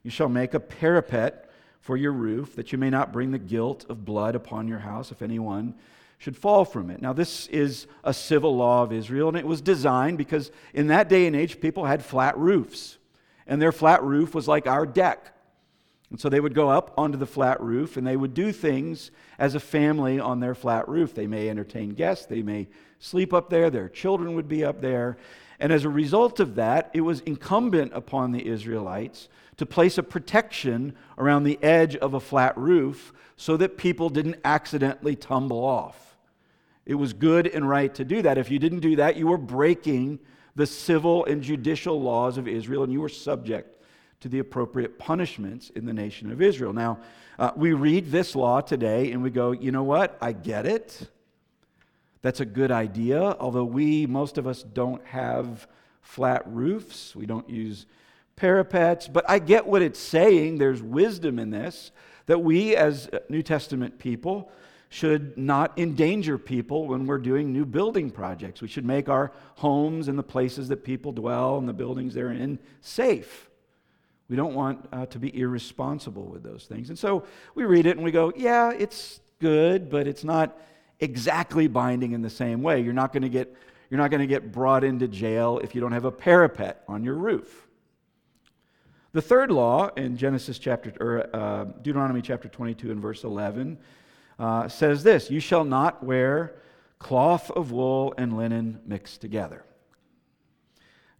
you 0.02 0.10
shall 0.10 0.28
make 0.28 0.54
a 0.54 0.60
parapet 0.60 1.50
for 1.80 1.96
your 1.96 2.12
roof, 2.12 2.54
that 2.56 2.72
you 2.72 2.78
may 2.78 2.90
not 2.90 3.12
bring 3.12 3.32
the 3.32 3.38
guilt 3.38 3.86
of 3.88 4.04
blood 4.04 4.34
upon 4.34 4.68
your 4.68 4.78
house 4.78 5.10
if 5.10 5.20
anyone 5.20 5.74
should 6.22 6.36
fall 6.36 6.64
from 6.64 6.88
it. 6.88 7.02
Now, 7.02 7.12
this 7.12 7.48
is 7.48 7.88
a 8.04 8.14
civil 8.14 8.56
law 8.56 8.84
of 8.84 8.92
Israel, 8.92 9.26
and 9.26 9.36
it 9.36 9.44
was 9.44 9.60
designed 9.60 10.18
because 10.18 10.52
in 10.72 10.86
that 10.86 11.08
day 11.08 11.26
and 11.26 11.34
age, 11.34 11.60
people 11.60 11.84
had 11.84 12.04
flat 12.04 12.38
roofs, 12.38 12.98
and 13.44 13.60
their 13.60 13.72
flat 13.72 14.04
roof 14.04 14.32
was 14.32 14.46
like 14.46 14.68
our 14.68 14.86
deck. 14.86 15.34
And 16.10 16.20
so 16.20 16.28
they 16.28 16.38
would 16.38 16.54
go 16.54 16.68
up 16.68 16.94
onto 16.96 17.18
the 17.18 17.26
flat 17.26 17.60
roof 17.60 17.96
and 17.96 18.06
they 18.06 18.16
would 18.16 18.34
do 18.34 18.52
things 18.52 19.10
as 19.38 19.54
a 19.54 19.60
family 19.60 20.20
on 20.20 20.38
their 20.38 20.54
flat 20.54 20.86
roof. 20.86 21.12
They 21.14 21.26
may 21.26 21.48
entertain 21.48 21.94
guests, 21.94 22.26
they 22.26 22.42
may 22.42 22.68
sleep 23.00 23.32
up 23.32 23.50
there, 23.50 23.68
their 23.68 23.88
children 23.88 24.34
would 24.34 24.46
be 24.46 24.62
up 24.62 24.80
there. 24.80 25.16
And 25.58 25.72
as 25.72 25.84
a 25.84 25.88
result 25.88 26.38
of 26.38 26.54
that, 26.54 26.90
it 26.92 27.00
was 27.00 27.20
incumbent 27.20 27.92
upon 27.94 28.30
the 28.30 28.46
Israelites 28.46 29.28
to 29.56 29.66
place 29.66 29.98
a 29.98 30.04
protection 30.04 30.94
around 31.18 31.42
the 31.42 31.60
edge 31.64 31.96
of 31.96 32.14
a 32.14 32.20
flat 32.20 32.56
roof 32.56 33.12
so 33.36 33.56
that 33.56 33.76
people 33.76 34.08
didn't 34.08 34.36
accidentally 34.44 35.16
tumble 35.16 35.64
off. 35.64 36.11
It 36.84 36.94
was 36.94 37.12
good 37.12 37.46
and 37.46 37.68
right 37.68 37.94
to 37.94 38.04
do 38.04 38.22
that. 38.22 38.38
If 38.38 38.50
you 38.50 38.58
didn't 38.58 38.80
do 38.80 38.96
that, 38.96 39.16
you 39.16 39.26
were 39.28 39.38
breaking 39.38 40.18
the 40.54 40.66
civil 40.66 41.24
and 41.24 41.42
judicial 41.42 42.00
laws 42.00 42.38
of 42.38 42.48
Israel 42.48 42.82
and 42.82 42.92
you 42.92 43.00
were 43.00 43.08
subject 43.08 43.82
to 44.20 44.28
the 44.28 44.38
appropriate 44.38 44.98
punishments 44.98 45.70
in 45.70 45.84
the 45.84 45.92
nation 45.92 46.30
of 46.30 46.40
Israel. 46.42 46.72
Now, 46.72 46.98
uh, 47.38 47.50
we 47.56 47.72
read 47.72 48.10
this 48.10 48.36
law 48.36 48.60
today 48.60 49.12
and 49.12 49.22
we 49.22 49.30
go, 49.30 49.52
you 49.52 49.72
know 49.72 49.82
what? 49.82 50.16
I 50.20 50.32
get 50.32 50.66
it. 50.66 51.08
That's 52.20 52.40
a 52.40 52.44
good 52.44 52.70
idea, 52.70 53.36
although 53.40 53.64
we, 53.64 54.06
most 54.06 54.38
of 54.38 54.46
us, 54.46 54.62
don't 54.62 55.04
have 55.06 55.66
flat 56.02 56.42
roofs. 56.46 57.16
We 57.16 57.26
don't 57.26 57.48
use 57.50 57.86
parapets. 58.36 59.08
But 59.08 59.28
I 59.28 59.40
get 59.40 59.66
what 59.66 59.82
it's 59.82 59.98
saying. 59.98 60.58
There's 60.58 60.82
wisdom 60.82 61.38
in 61.40 61.50
this 61.50 61.90
that 62.26 62.38
we, 62.38 62.76
as 62.76 63.10
New 63.28 63.42
Testament 63.42 63.98
people, 63.98 64.52
should 64.92 65.38
not 65.38 65.78
endanger 65.78 66.36
people 66.36 66.86
when 66.86 67.06
we're 67.06 67.16
doing 67.16 67.50
new 67.50 67.64
building 67.64 68.10
projects. 68.10 68.60
We 68.60 68.68
should 68.68 68.84
make 68.84 69.08
our 69.08 69.32
homes 69.54 70.06
and 70.06 70.18
the 70.18 70.22
places 70.22 70.68
that 70.68 70.84
people 70.84 71.12
dwell 71.12 71.56
and 71.56 71.66
the 71.66 71.72
buildings 71.72 72.12
they're 72.12 72.30
in 72.30 72.58
safe. 72.82 73.48
We 74.28 74.36
don't 74.36 74.54
want 74.54 74.86
uh, 74.92 75.06
to 75.06 75.18
be 75.18 75.34
irresponsible 75.34 76.26
with 76.26 76.42
those 76.42 76.66
things. 76.66 76.90
And 76.90 76.98
so 76.98 77.24
we 77.54 77.64
read 77.64 77.86
it 77.86 77.96
and 77.96 78.04
we 78.04 78.10
go, 78.10 78.34
yeah, 78.36 78.70
it's 78.70 79.20
good, 79.40 79.88
but 79.88 80.06
it's 80.06 80.24
not 80.24 80.58
exactly 81.00 81.68
binding 81.68 82.12
in 82.12 82.20
the 82.20 82.30
same 82.30 82.62
way. 82.62 82.82
You're 82.82 82.92
not 82.92 83.14
going 83.14 83.22
to 83.22 83.30
get 83.30 83.54
you're 83.88 83.98
not 83.98 84.10
going 84.10 84.20
to 84.20 84.26
get 84.26 84.52
brought 84.52 84.84
into 84.84 85.08
jail 85.08 85.58
if 85.62 85.74
you 85.74 85.80
don't 85.80 85.92
have 85.92 86.06
a 86.06 86.12
parapet 86.12 86.82
on 86.86 87.02
your 87.02 87.14
roof. 87.14 87.66
The 89.12 89.22
third 89.22 89.50
law 89.50 89.88
in 89.96 90.18
Genesis 90.18 90.58
chapter 90.58 90.92
or 91.00 91.34
uh, 91.34 91.64
Deuteronomy 91.82 92.22
chapter 92.22 92.48
22 92.48 92.90
and 92.90 93.00
verse 93.00 93.24
11 93.24 93.78
uh, 94.42 94.68
says 94.68 95.04
this: 95.04 95.30
"You 95.30 95.40
shall 95.40 95.64
not 95.64 96.02
wear 96.02 96.56
cloth 96.98 97.50
of 97.52 97.70
wool 97.70 98.12
and 98.18 98.36
linen 98.36 98.80
mixed 98.84 99.20
together." 99.20 99.64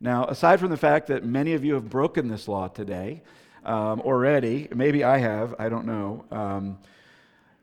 Now, 0.01 0.25
aside 0.25 0.59
from 0.59 0.71
the 0.71 0.77
fact 0.77 1.07
that 1.07 1.25
many 1.25 1.53
of 1.53 1.65
you 1.65 1.75
have 1.75 1.89
broken 1.89 2.27
this 2.27 2.49
law 2.49 2.67
today 2.67 3.23
um, 3.65 4.01
already, 4.01 4.67
maybe 4.75 5.05
I 5.05 5.19
have, 5.19 5.55
I 5.61 5.69
don't 5.69 5.87
know, 5.87 6.25
um, 6.33 6.79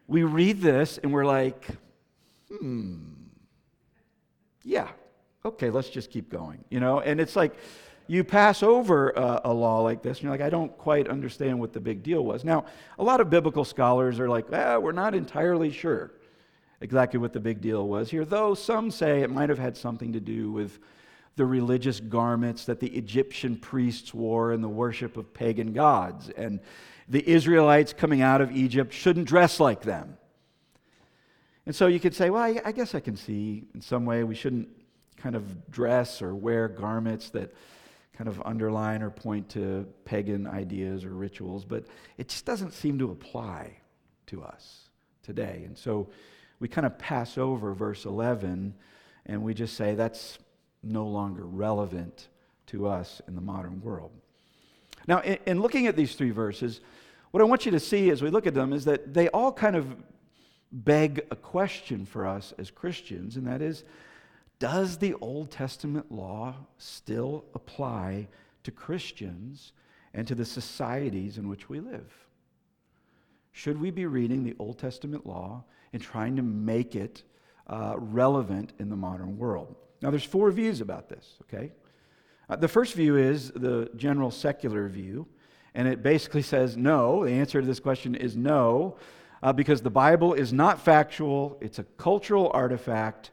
we 0.08 0.24
read 0.24 0.62
this 0.62 0.98
and 0.98 1.12
we're 1.12 1.26
like, 1.26 1.68
hmm, 2.48 3.00
yeah, 4.64 4.88
okay, 5.44 5.70
let's 5.70 5.90
just 5.90 6.12
keep 6.12 6.30
going, 6.32 6.64
you 6.70 6.80
know? 6.80 7.02
And 7.02 7.20
it's 7.20 7.36
like, 7.36 7.54
you 8.10 8.24
pass 8.24 8.64
over 8.64 9.12
a, 9.12 9.42
a, 9.46 9.54
law 9.54 9.82
like 9.82 10.02
this 10.02 10.18
and 10.18 10.24
you're 10.24 10.32
like, 10.32 10.42
I 10.42 10.50
don't 10.50 10.76
quite 10.80 11.08
understand 11.08 11.60
what 11.60 11.74
the 11.74 11.80
big 11.80 12.02
deal 12.02 12.26
was. 12.26 12.44
Now, 12.44 12.66
a 12.98 13.04
lot 13.04 13.22
of 13.22 13.30
biblical 13.30 13.64
scholars 13.64 14.20
are 14.20 14.28
like, 14.28 14.48
ah, 14.52 14.80
we're 14.80 14.94
not 14.94 15.14
entirely 15.14 15.72
sure 15.72 16.12
exactly 16.82 17.20
what 17.20 17.34
the 17.34 17.40
big 17.40 17.62
deal 17.62 17.88
was 17.88 18.10
here, 18.10 18.26
though 18.26 18.56
some 18.56 18.90
say 18.90 19.22
it 19.22 19.30
might 19.30 19.50
have 19.50 19.60
had 19.60 19.78
something 19.78 20.12
to 20.14 20.20
do 20.20 20.52
with 20.52 20.80
the 21.36 21.46
religious 21.46 22.00
garments 22.00 22.66
that 22.66 22.80
the 22.80 22.88
Egyptian 22.88 23.56
priests 23.56 24.12
wore 24.12 24.54
in 24.54 24.62
the 24.62 24.70
worship 24.70 25.16
of 25.16 25.32
pagan 25.32 25.72
gods. 25.72 26.32
And 26.32 26.62
the 27.08 27.28
Israelites 27.30 27.94
coming 27.94 28.24
out 28.24 28.42
of 28.42 28.52
Egypt 28.52 28.92
shouldn't 28.92 29.28
dress 29.28 29.60
like 29.60 29.82
them. 29.82 30.18
And 31.68 31.76
so 31.76 31.86
you 31.86 32.00
could 32.00 32.16
say, 32.16 32.32
well, 32.32 32.42
I, 32.42 32.60
I 32.66 32.72
guess 32.72 32.96
I 32.96 33.02
can 33.02 33.16
see 33.16 33.66
in 33.76 33.82
some 33.82 34.04
way 34.06 34.24
we 34.24 34.34
shouldn't 34.34 34.70
kind 35.18 35.36
of 35.36 35.70
dress 35.70 36.24
or 36.24 36.34
wear 36.34 36.68
garments 36.68 37.30
that 37.32 37.54
kind 38.20 38.28
of 38.28 38.42
underline 38.44 39.02
or 39.02 39.10
point 39.10 39.48
to 39.48 39.88
pagan 40.04 40.46
ideas 40.46 41.06
or 41.06 41.12
rituals, 41.12 41.64
but 41.64 41.86
it 42.18 42.28
just 42.28 42.44
doesn't 42.44 42.74
seem 42.74 43.00
to 43.00 43.12
apply 43.12 43.72
to 44.26 44.44
us 44.44 44.90
today. 45.24 45.64
And 45.66 45.78
so 45.78 46.10
we 46.60 46.68
kind 46.68 46.86
of 46.86 47.00
pass 47.00 47.38
over 47.38 47.74
verse 47.74 48.04
11 48.04 48.76
and 49.26 49.42
we 49.42 49.54
just 49.54 49.78
say 49.78 49.96
that's 49.96 50.38
no 50.84 51.08
longer 51.08 51.46
relevant 51.46 52.28
to 52.68 52.90
us 52.90 53.22
in 53.26 53.36
the 53.36 53.42
modern 53.42 53.82
world. 53.82 54.12
Now, 55.08 55.22
in, 55.22 55.38
in, 55.46 55.62
looking 55.62 55.88
at 55.88 55.96
these 55.96 56.16
three 56.16 56.32
verses, 56.32 56.82
what 57.32 57.40
I 57.40 57.46
want 57.46 57.66
you 57.66 57.72
to 57.72 57.80
see 57.80 58.10
as 58.10 58.22
we 58.22 58.30
look 58.30 58.46
at 58.46 58.54
them 58.54 58.74
is 58.74 58.84
that 58.84 59.14
they 59.14 59.30
all 59.30 59.54
kind 59.54 59.78
of 59.78 59.96
beg 60.74 61.26
a 61.32 61.38
question 61.38 62.06
for 62.06 62.28
us 62.28 62.54
as 62.58 62.70
Christians, 62.70 63.38
and 63.38 63.48
that 63.48 63.62
is 63.62 63.86
does 64.60 64.98
the 64.98 65.16
Old 65.22 65.52
Testament 65.52 66.12
law 66.12 66.56
still 66.78 67.46
apply 67.54 68.28
to 68.64 68.72
Christians 68.72 69.72
and 70.14 70.28
to 70.28 70.36
the 70.36 70.46
societies 70.46 71.38
in 71.38 71.48
which 71.48 71.70
we 71.70 71.80
live? 71.80 72.14
Should 73.52 73.80
we 73.80 73.90
be 73.90 74.06
reading 74.06 74.44
the 74.44 74.56
Old 74.60 74.78
Testament 74.78 75.26
law 75.26 75.64
and 75.94 76.02
trying 76.02 76.36
to 76.36 76.42
make 76.42 76.96
it 76.96 77.24
uh, 77.68 77.96
relevant 77.98 78.74
in 78.80 78.90
the 78.90 78.96
modern 78.96 79.38
world? 79.38 79.76
Now, 80.02 80.12
there's 80.12 80.24
four 80.24 80.52
views 80.52 80.82
about 80.82 81.10
this, 81.10 81.36
okay? 81.44 81.72
Uh, 82.50 82.56
the 82.56 82.68
first 82.68 82.94
view 82.94 83.18
is 83.18 83.52
the 83.52 83.90
general 83.96 84.32
secular 84.32 84.88
view, 84.88 85.28
and 85.74 85.88
it 85.88 86.02
basically 86.02 86.42
says 86.42 86.78
no. 86.78 87.26
The 87.26 87.32
answer 87.32 87.62
to 87.62 87.68
this 87.68 87.80
question 87.80 88.16
is 88.16 88.36
no, 88.36 88.98
uh, 89.44 89.54
because 89.54 89.82
the 89.82 89.90
Bible 89.90 90.34
is 90.34 90.52
not 90.52 90.82
factual, 90.82 91.58
it's 91.62 91.80
a 91.80 91.84
cultural 91.98 92.52
artifact 92.54 93.32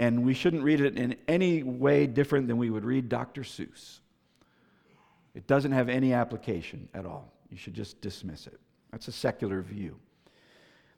and 0.00 0.24
we 0.24 0.32
shouldn't 0.32 0.62
read 0.62 0.80
it 0.80 0.96
in 0.96 1.14
any 1.28 1.62
way 1.62 2.06
different 2.06 2.48
than 2.48 2.56
we 2.56 2.70
would 2.70 2.86
read 2.86 3.10
Dr. 3.10 3.42
Seuss. 3.42 4.00
It 5.34 5.46
doesn't 5.46 5.72
have 5.72 5.90
any 5.90 6.14
application 6.14 6.88
at 6.94 7.04
all. 7.04 7.30
You 7.50 7.58
should 7.58 7.74
just 7.74 8.00
dismiss 8.00 8.46
it. 8.46 8.58
That's 8.92 9.08
a 9.08 9.12
secular 9.12 9.60
view. 9.60 9.96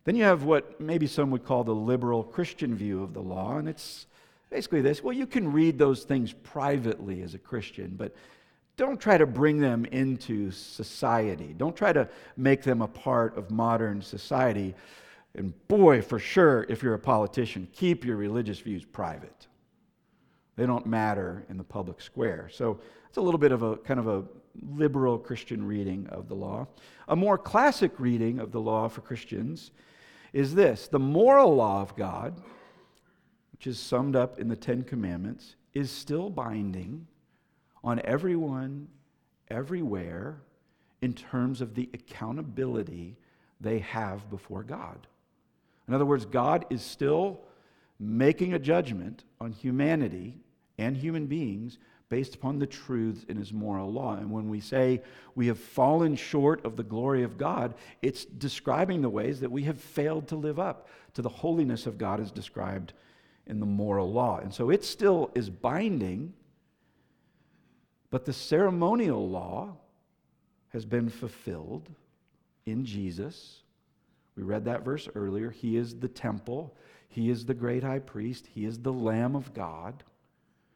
Then 0.04 0.14
you 0.14 0.22
have 0.22 0.44
what 0.44 0.80
maybe 0.80 1.08
some 1.08 1.32
would 1.32 1.44
call 1.44 1.64
the 1.64 1.74
liberal 1.74 2.22
Christian 2.22 2.76
view 2.76 3.02
of 3.02 3.12
the 3.12 3.20
law, 3.20 3.56
and 3.56 3.68
it's 3.68 4.06
basically 4.50 4.82
this 4.82 5.02
well, 5.02 5.12
you 5.12 5.26
can 5.26 5.50
read 5.50 5.78
those 5.78 6.04
things 6.04 6.32
privately 6.32 7.22
as 7.22 7.34
a 7.34 7.38
Christian, 7.38 7.94
but 7.96 8.14
don't 8.76 9.00
try 9.00 9.18
to 9.18 9.26
bring 9.26 9.58
them 9.58 9.84
into 9.86 10.52
society. 10.52 11.54
Don't 11.56 11.74
try 11.74 11.92
to 11.92 12.08
make 12.36 12.62
them 12.62 12.82
a 12.82 12.88
part 12.88 13.36
of 13.36 13.50
modern 13.50 14.00
society. 14.00 14.76
And 15.34 15.54
boy, 15.68 16.02
for 16.02 16.18
sure, 16.18 16.66
if 16.68 16.82
you're 16.82 16.94
a 16.94 16.98
politician, 16.98 17.68
keep 17.72 18.04
your 18.04 18.16
religious 18.16 18.58
views 18.58 18.84
private. 18.84 19.46
They 20.56 20.66
don't 20.66 20.86
matter 20.86 21.44
in 21.48 21.56
the 21.56 21.64
public 21.64 22.00
square. 22.00 22.50
So 22.52 22.80
it's 23.08 23.16
a 23.16 23.22
little 23.22 23.38
bit 23.38 23.52
of 23.52 23.62
a 23.62 23.76
kind 23.78 23.98
of 23.98 24.08
a 24.08 24.24
liberal 24.60 25.18
Christian 25.18 25.66
reading 25.66 26.06
of 26.08 26.28
the 26.28 26.34
law. 26.34 26.66
A 27.08 27.16
more 27.16 27.38
classic 27.38 27.98
reading 27.98 28.38
of 28.38 28.52
the 28.52 28.60
law 28.60 28.88
for 28.88 29.00
Christians 29.00 29.70
is 30.34 30.54
this 30.54 30.88
the 30.88 30.98
moral 30.98 31.54
law 31.54 31.80
of 31.80 31.96
God, 31.96 32.40
which 33.52 33.66
is 33.66 33.78
summed 33.78 34.16
up 34.16 34.38
in 34.38 34.48
the 34.48 34.56
Ten 34.56 34.82
Commandments, 34.82 35.56
is 35.72 35.90
still 35.90 36.28
binding 36.28 37.06
on 37.82 38.00
everyone, 38.04 38.88
everywhere, 39.48 40.42
in 41.00 41.14
terms 41.14 41.60
of 41.60 41.74
the 41.74 41.88
accountability 41.94 43.16
they 43.60 43.78
have 43.78 44.28
before 44.30 44.62
God. 44.62 45.06
In 45.88 45.94
other 45.94 46.06
words, 46.06 46.24
God 46.24 46.66
is 46.70 46.82
still 46.82 47.40
making 47.98 48.54
a 48.54 48.58
judgment 48.58 49.24
on 49.40 49.52
humanity 49.52 50.38
and 50.78 50.96
human 50.96 51.26
beings 51.26 51.78
based 52.08 52.34
upon 52.34 52.58
the 52.58 52.66
truths 52.66 53.24
in 53.28 53.38
his 53.38 53.52
moral 53.52 53.90
law. 53.90 54.14
And 54.16 54.30
when 54.30 54.50
we 54.50 54.60
say 54.60 55.02
we 55.34 55.46
have 55.46 55.58
fallen 55.58 56.14
short 56.14 56.64
of 56.66 56.76
the 56.76 56.82
glory 56.82 57.22
of 57.22 57.38
God, 57.38 57.74
it's 58.02 58.24
describing 58.26 59.00
the 59.00 59.08
ways 59.08 59.40
that 59.40 59.50
we 59.50 59.62
have 59.62 59.80
failed 59.80 60.28
to 60.28 60.36
live 60.36 60.58
up 60.58 60.88
to 61.14 61.22
the 61.22 61.28
holiness 61.28 61.86
of 61.86 61.96
God 61.96 62.20
as 62.20 62.30
described 62.30 62.92
in 63.46 63.60
the 63.60 63.66
moral 63.66 64.12
law. 64.12 64.38
And 64.38 64.52
so 64.52 64.68
it 64.68 64.84
still 64.84 65.30
is 65.34 65.48
binding, 65.48 66.34
but 68.10 68.26
the 68.26 68.32
ceremonial 68.32 69.28
law 69.28 69.76
has 70.68 70.84
been 70.84 71.08
fulfilled 71.08 71.88
in 72.66 72.84
Jesus 72.84 73.61
we 74.36 74.42
read 74.42 74.64
that 74.64 74.84
verse 74.84 75.08
earlier. 75.14 75.50
He 75.50 75.76
is 75.76 75.96
the 75.96 76.08
temple, 76.08 76.74
He 77.08 77.30
is 77.30 77.44
the 77.44 77.54
great 77.54 77.82
high 77.82 77.98
priest, 77.98 78.46
He 78.54 78.64
is 78.64 78.78
the 78.78 78.92
Lamb 78.92 79.36
of 79.36 79.52
God. 79.54 80.02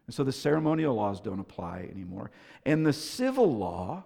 And 0.06 0.14
so 0.14 0.22
the 0.22 0.32
ceremonial 0.32 0.94
laws 0.94 1.20
don't 1.20 1.40
apply 1.40 1.88
anymore. 1.90 2.30
And 2.64 2.86
the 2.86 2.92
civil 2.92 3.52
law 3.56 4.04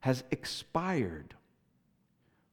has 0.00 0.22
expired 0.30 1.34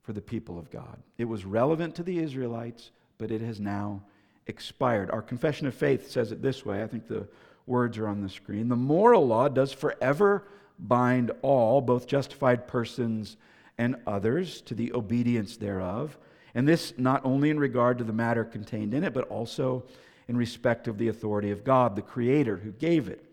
for 0.01 0.13
the 0.13 0.21
people 0.21 0.57
of 0.57 0.71
God. 0.71 0.97
It 1.19 1.25
was 1.25 1.45
relevant 1.45 1.95
to 1.95 2.03
the 2.03 2.17
Israelites, 2.17 2.91
but 3.19 3.29
it 3.29 3.41
has 3.41 3.59
now 3.59 4.01
expired. 4.47 5.11
Our 5.11 5.21
confession 5.21 5.67
of 5.67 5.75
faith 5.75 6.09
says 6.09 6.31
it 6.31 6.41
this 6.41 6.65
way. 6.65 6.81
I 6.81 6.87
think 6.87 7.07
the 7.07 7.27
words 7.67 7.99
are 7.99 8.07
on 8.07 8.21
the 8.21 8.29
screen. 8.29 8.67
The 8.67 8.75
moral 8.75 9.27
law 9.27 9.47
does 9.47 9.71
forever 9.71 10.47
bind 10.79 11.31
all, 11.43 11.81
both 11.81 12.07
justified 12.07 12.67
persons 12.67 13.37
and 13.79 13.95
others 14.05 14.61
to 14.61 14.75
the 14.75 14.93
obedience 14.93 15.57
thereof. 15.57 16.19
And 16.53 16.67
this 16.67 16.93
not 16.97 17.21
only 17.23 17.49
in 17.49 17.59
regard 17.59 17.97
to 17.97 18.03
the 18.03 18.13
matter 18.13 18.43
contained 18.43 18.93
in 18.93 19.05
it, 19.05 19.13
but 19.13 19.27
also 19.29 19.85
in 20.27 20.37
respect 20.37 20.87
of 20.87 20.97
the 20.97 21.07
authority 21.07 21.49
of 21.49 21.63
God, 21.63 21.95
the 21.95 22.01
Creator 22.01 22.57
who 22.57 22.71
gave 22.73 23.07
it. 23.07 23.23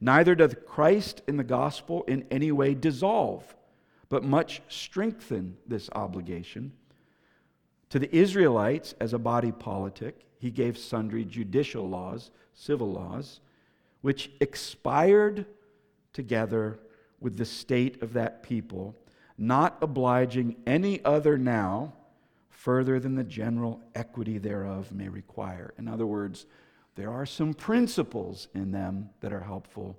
Neither 0.00 0.34
doth 0.34 0.66
Christ 0.66 1.22
in 1.28 1.36
the 1.36 1.44
gospel 1.44 2.02
in 2.02 2.26
any 2.30 2.52
way 2.52 2.74
dissolve, 2.74 3.54
but 4.08 4.24
much 4.24 4.60
strengthen 4.68 5.56
this 5.66 5.88
obligation. 5.94 6.72
To 7.90 8.00
the 8.00 8.14
Israelites, 8.14 8.94
as 9.00 9.12
a 9.12 9.18
body 9.18 9.52
politic, 9.52 10.26
he 10.38 10.50
gave 10.50 10.76
sundry 10.76 11.24
judicial 11.24 11.88
laws, 11.88 12.32
civil 12.54 12.90
laws, 12.90 13.40
which 14.02 14.32
expired 14.40 15.46
together 16.12 16.80
with 17.20 17.36
the 17.36 17.44
state 17.44 18.02
of 18.02 18.14
that 18.14 18.42
people 18.42 18.96
not 19.38 19.78
obliging 19.82 20.56
any 20.66 21.04
other 21.04 21.36
now 21.36 21.92
further 22.48 22.98
than 22.98 23.14
the 23.14 23.24
general 23.24 23.80
equity 23.94 24.38
thereof 24.38 24.90
may 24.92 25.08
require. 25.08 25.74
In 25.78 25.86
other 25.86 26.06
words, 26.06 26.46
there 26.94 27.10
are 27.10 27.26
some 27.26 27.54
principles 27.54 28.48
in 28.54 28.72
them 28.72 29.10
that 29.20 29.32
are 29.32 29.40
helpful, 29.40 29.98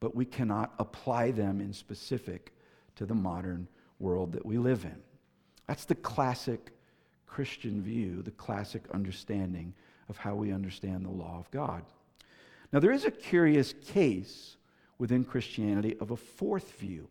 but 0.00 0.14
we 0.14 0.24
cannot 0.24 0.74
apply 0.78 1.30
them 1.30 1.60
in 1.60 1.72
specific 1.72 2.52
to 2.96 3.06
the 3.06 3.14
modern 3.14 3.68
world 3.98 4.32
that 4.32 4.44
we 4.44 4.58
live 4.58 4.84
in. 4.84 4.96
That's 5.68 5.84
the 5.84 5.94
classic 5.94 6.72
Christian 7.26 7.80
view, 7.80 8.22
the 8.22 8.32
classic 8.32 8.82
understanding 8.92 9.72
of 10.08 10.18
how 10.18 10.34
we 10.34 10.52
understand 10.52 11.04
the 11.04 11.10
law 11.10 11.38
of 11.38 11.50
God. 11.50 11.84
Now, 12.72 12.80
there 12.80 12.92
is 12.92 13.04
a 13.04 13.10
curious 13.10 13.72
case 13.86 14.56
within 14.98 15.24
Christianity 15.24 15.96
of 16.00 16.10
a 16.10 16.16
fourth 16.16 16.72
view. 16.78 17.08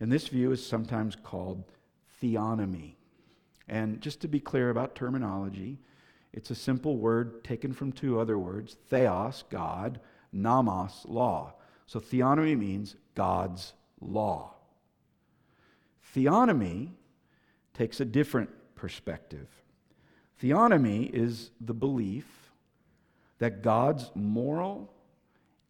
And 0.00 0.10
this 0.10 0.28
view 0.28 0.50
is 0.50 0.66
sometimes 0.66 1.14
called 1.14 1.64
theonomy. 2.22 2.94
And 3.68 4.00
just 4.00 4.20
to 4.22 4.28
be 4.28 4.40
clear 4.40 4.70
about 4.70 4.94
terminology, 4.94 5.78
it's 6.32 6.50
a 6.50 6.54
simple 6.54 6.96
word 6.96 7.44
taken 7.44 7.72
from 7.72 7.92
two 7.92 8.18
other 8.18 8.38
words 8.38 8.76
theos, 8.88 9.44
God, 9.50 10.00
nomos, 10.32 11.04
law. 11.06 11.54
So 11.86 12.00
theonomy 12.00 12.56
means 12.56 12.96
God's 13.14 13.74
law. 14.00 14.54
Theonomy 16.14 16.92
takes 17.74 18.00
a 18.00 18.04
different 18.04 18.50
perspective. 18.74 19.48
Theonomy 20.42 21.10
is 21.12 21.50
the 21.60 21.74
belief 21.74 22.50
that 23.38 23.62
God's 23.62 24.10
moral 24.14 24.92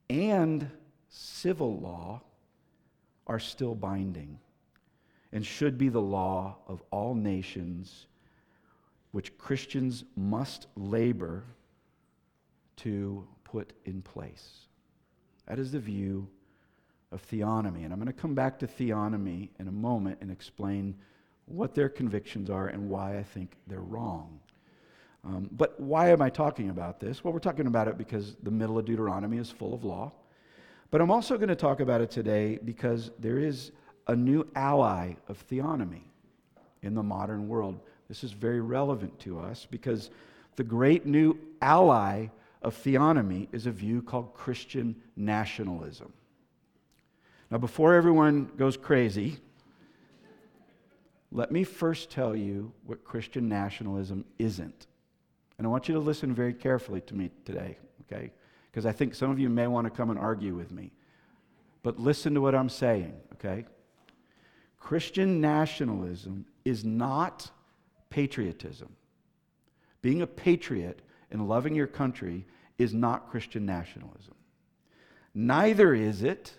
and 0.08 0.70
civil 1.08 1.80
law 1.80 2.22
are 3.30 3.38
still 3.38 3.76
binding 3.76 4.36
and 5.32 5.46
should 5.46 5.78
be 5.78 5.88
the 5.88 6.02
law 6.02 6.56
of 6.66 6.82
all 6.90 7.14
nations, 7.14 8.08
which 9.12 9.38
Christians 9.38 10.02
must 10.16 10.66
labor 10.74 11.44
to 12.78 13.24
put 13.44 13.72
in 13.84 14.02
place. 14.02 14.66
That 15.46 15.60
is 15.60 15.70
the 15.70 15.78
view 15.78 16.26
of 17.12 17.24
theonomy. 17.30 17.84
And 17.84 17.92
I'm 17.92 18.00
going 18.00 18.06
to 18.08 18.12
come 18.12 18.34
back 18.34 18.58
to 18.58 18.66
theonomy 18.66 19.50
in 19.60 19.68
a 19.68 19.72
moment 19.72 20.18
and 20.20 20.32
explain 20.32 20.96
what 21.46 21.72
their 21.72 21.88
convictions 21.88 22.50
are 22.50 22.66
and 22.66 22.90
why 22.90 23.16
I 23.16 23.22
think 23.22 23.52
they're 23.68 23.78
wrong. 23.78 24.40
Um, 25.24 25.48
but 25.52 25.78
why 25.78 26.10
am 26.10 26.20
I 26.20 26.30
talking 26.30 26.70
about 26.70 26.98
this? 26.98 27.22
Well, 27.22 27.32
we're 27.32 27.38
talking 27.38 27.68
about 27.68 27.86
it 27.86 27.96
because 27.96 28.34
the 28.42 28.50
middle 28.50 28.76
of 28.76 28.86
Deuteronomy 28.86 29.38
is 29.38 29.50
full 29.50 29.72
of 29.72 29.84
law. 29.84 30.10
But 30.90 31.00
I'm 31.00 31.10
also 31.10 31.36
going 31.36 31.48
to 31.48 31.56
talk 31.56 31.80
about 31.80 32.00
it 32.00 32.10
today 32.10 32.58
because 32.64 33.10
there 33.18 33.38
is 33.38 33.72
a 34.08 34.16
new 34.16 34.46
ally 34.56 35.14
of 35.28 35.46
theonomy 35.48 36.02
in 36.82 36.94
the 36.94 37.02
modern 37.02 37.48
world. 37.48 37.78
This 38.08 38.24
is 38.24 38.32
very 38.32 38.60
relevant 38.60 39.18
to 39.20 39.38
us 39.38 39.66
because 39.70 40.10
the 40.56 40.64
great 40.64 41.06
new 41.06 41.38
ally 41.62 42.26
of 42.62 42.76
theonomy 42.76 43.46
is 43.52 43.66
a 43.66 43.70
view 43.70 44.02
called 44.02 44.34
Christian 44.34 44.96
nationalism. 45.16 46.12
Now, 47.50 47.58
before 47.58 47.94
everyone 47.94 48.50
goes 48.56 48.76
crazy, 48.76 49.38
let 51.32 51.52
me 51.52 51.62
first 51.62 52.10
tell 52.10 52.34
you 52.34 52.72
what 52.84 53.04
Christian 53.04 53.48
nationalism 53.48 54.24
isn't. 54.38 54.86
And 55.58 55.66
I 55.66 55.70
want 55.70 55.88
you 55.88 55.94
to 55.94 56.00
listen 56.00 56.34
very 56.34 56.52
carefully 56.52 57.00
to 57.02 57.14
me 57.14 57.30
today, 57.44 57.78
okay? 58.02 58.32
Because 58.70 58.86
I 58.86 58.92
think 58.92 59.14
some 59.14 59.30
of 59.30 59.38
you 59.38 59.48
may 59.48 59.66
want 59.66 59.86
to 59.86 59.90
come 59.90 60.10
and 60.10 60.18
argue 60.18 60.54
with 60.54 60.70
me. 60.70 60.92
But 61.82 61.98
listen 61.98 62.34
to 62.34 62.40
what 62.40 62.54
I'm 62.54 62.68
saying, 62.68 63.14
okay? 63.34 63.64
Christian 64.78 65.40
nationalism 65.40 66.46
is 66.64 66.84
not 66.84 67.50
patriotism. 68.10 68.94
Being 70.02 70.22
a 70.22 70.26
patriot 70.26 71.02
and 71.30 71.48
loving 71.48 71.74
your 71.74 71.86
country 71.86 72.46
is 72.78 72.94
not 72.94 73.30
Christian 73.30 73.66
nationalism. 73.66 74.34
Neither 75.34 75.94
is 75.94 76.22
it 76.22 76.52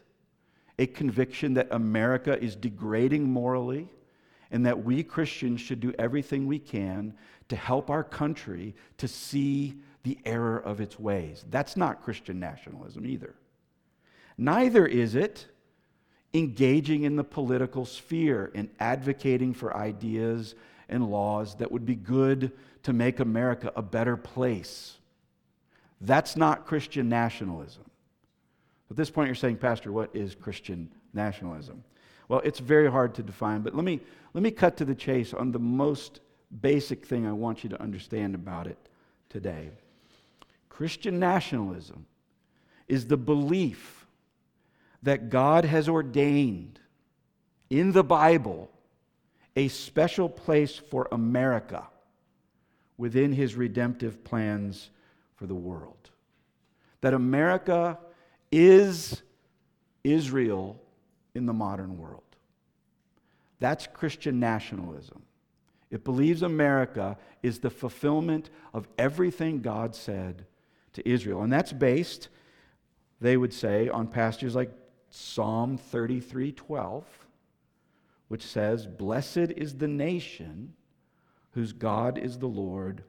a 0.79 0.87
conviction 0.87 1.55
that 1.55 1.67
America 1.71 2.41
is 2.41 2.55
degrading 2.55 3.29
morally 3.29 3.89
and 4.51 4.65
that 4.65 4.83
we 4.83 5.03
Christians 5.03 5.61
should 5.61 5.79
do 5.79 5.93
everything 5.97 6.45
we 6.45 6.59
can 6.59 7.13
to 7.49 7.55
help 7.55 7.89
our 7.89 8.03
country 8.03 8.75
to 8.97 9.07
see 9.07 9.75
the 10.03 10.17
error 10.25 10.57
of 10.57 10.81
its 10.81 10.99
ways. 10.99 11.45
That's 11.49 11.77
not 11.77 12.03
Christian 12.03 12.39
nationalism 12.39 13.05
either. 13.05 13.35
Neither 14.37 14.85
is 14.85 15.15
it 15.15 15.45
engaging 16.33 17.03
in 17.03 17.15
the 17.15 17.23
political 17.23 17.85
sphere 17.85 18.51
and 18.55 18.69
advocating 18.79 19.53
for 19.53 19.75
ideas 19.75 20.55
and 20.89 21.09
laws 21.09 21.55
that 21.55 21.71
would 21.71 21.85
be 21.85 21.95
good 21.95 22.51
to 22.83 22.93
make 22.93 23.19
America 23.19 23.71
a 23.75 23.81
better 23.81 24.17
place. 24.17 24.97
That's 25.99 26.35
not 26.35 26.65
Christian 26.65 27.09
nationalism. 27.09 27.83
At 28.89 28.97
this 28.97 29.09
point, 29.09 29.27
you're 29.27 29.35
saying, 29.35 29.57
Pastor, 29.57 29.91
what 29.91 30.09
is 30.15 30.35
Christian 30.35 30.89
nationalism? 31.13 31.83
Well, 32.27 32.41
it's 32.43 32.59
very 32.59 32.89
hard 32.89 33.13
to 33.15 33.23
define, 33.23 33.61
but 33.61 33.75
let 33.75 33.85
me, 33.85 33.99
let 34.33 34.41
me 34.41 34.51
cut 34.51 34.77
to 34.77 34.85
the 34.85 34.95
chase 34.95 35.33
on 35.33 35.51
the 35.51 35.59
most 35.59 36.21
basic 36.61 37.05
thing 37.05 37.27
I 37.27 37.31
want 37.31 37.63
you 37.63 37.69
to 37.69 37.81
understand 37.81 38.35
about 38.35 38.67
it 38.67 38.77
today. 39.29 39.69
Christian 40.81 41.19
nationalism 41.19 42.07
is 42.87 43.05
the 43.05 43.15
belief 43.15 44.07
that 45.03 45.29
God 45.29 45.63
has 45.63 45.87
ordained 45.87 46.79
in 47.69 47.91
the 47.91 48.03
Bible 48.03 48.67
a 49.55 49.67
special 49.67 50.27
place 50.27 50.75
for 50.75 51.07
America 51.11 51.87
within 52.97 53.31
his 53.31 53.53
redemptive 53.53 54.23
plans 54.23 54.89
for 55.35 55.45
the 55.45 55.53
world. 55.53 56.09
That 57.01 57.13
America 57.13 57.99
is 58.51 59.21
Israel 60.03 60.81
in 61.35 61.45
the 61.45 61.53
modern 61.53 61.99
world. 61.99 62.23
That's 63.59 63.85
Christian 63.85 64.39
nationalism. 64.39 65.21
It 65.91 66.03
believes 66.03 66.41
America 66.41 67.19
is 67.43 67.59
the 67.59 67.69
fulfillment 67.69 68.49
of 68.73 68.87
everything 68.97 69.61
God 69.61 69.93
said 69.93 70.47
to 70.93 71.07
Israel. 71.07 71.41
And 71.41 71.51
that's 71.51 71.73
based, 71.73 72.29
they 73.19 73.37
would 73.37 73.53
say, 73.53 73.89
on 73.89 74.07
passages 74.07 74.55
like 74.55 74.71
Psalm 75.09 75.77
33 75.77 76.51
12, 76.53 77.05
which 78.27 78.45
says, 78.45 78.87
Blessed 78.87 79.51
is 79.57 79.75
the 79.75 79.87
nation 79.87 80.73
whose 81.51 81.73
God 81.73 82.17
is 82.17 82.37
the 82.37 82.47
Lord, 82.47 83.03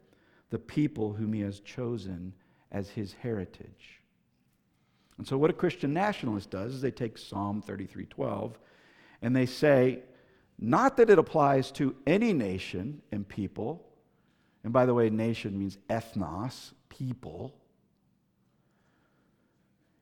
the 0.50 0.58
people 0.58 1.12
whom 1.12 1.32
he 1.32 1.40
has 1.42 1.60
chosen 1.60 2.32
as 2.70 2.90
his 2.90 3.12
heritage. 3.14 4.00
And 5.18 5.26
so, 5.26 5.38
what 5.38 5.50
a 5.50 5.54
Christian 5.54 5.92
nationalist 5.92 6.50
does 6.50 6.74
is 6.74 6.80
they 6.80 6.90
take 6.90 7.18
Psalm 7.18 7.62
33 7.62 8.06
12 8.06 8.58
and 9.22 9.36
they 9.36 9.46
say, 9.46 10.02
not 10.58 10.96
that 10.96 11.10
it 11.10 11.18
applies 11.18 11.72
to 11.72 11.96
any 12.06 12.32
nation 12.32 13.02
and 13.10 13.26
people, 13.26 13.84
and 14.64 14.72
by 14.72 14.86
the 14.86 14.94
way, 14.94 15.10
nation 15.10 15.58
means 15.58 15.76
ethnos, 15.90 16.72
people. 16.88 17.52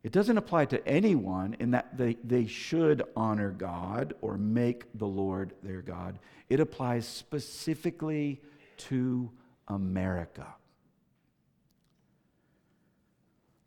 It 0.03 0.13
doesn't 0.13 0.39
apply 0.39 0.65
to 0.67 0.87
anyone 0.89 1.57
in 1.61 1.73
that 1.73 1.97
they, 1.97 2.17
they 2.25 2.47
should 2.47 3.03
honor 3.15 3.51
God 3.51 4.15
or 4.23 4.39
make 4.39 4.87
the 4.95 5.07
Lord 5.07 5.53
their 5.63 5.83
God. 5.83 6.19
It 6.49 6.59
applies 6.59 7.07
specifically 7.07 8.41
to 8.79 9.31
America. 9.69 10.47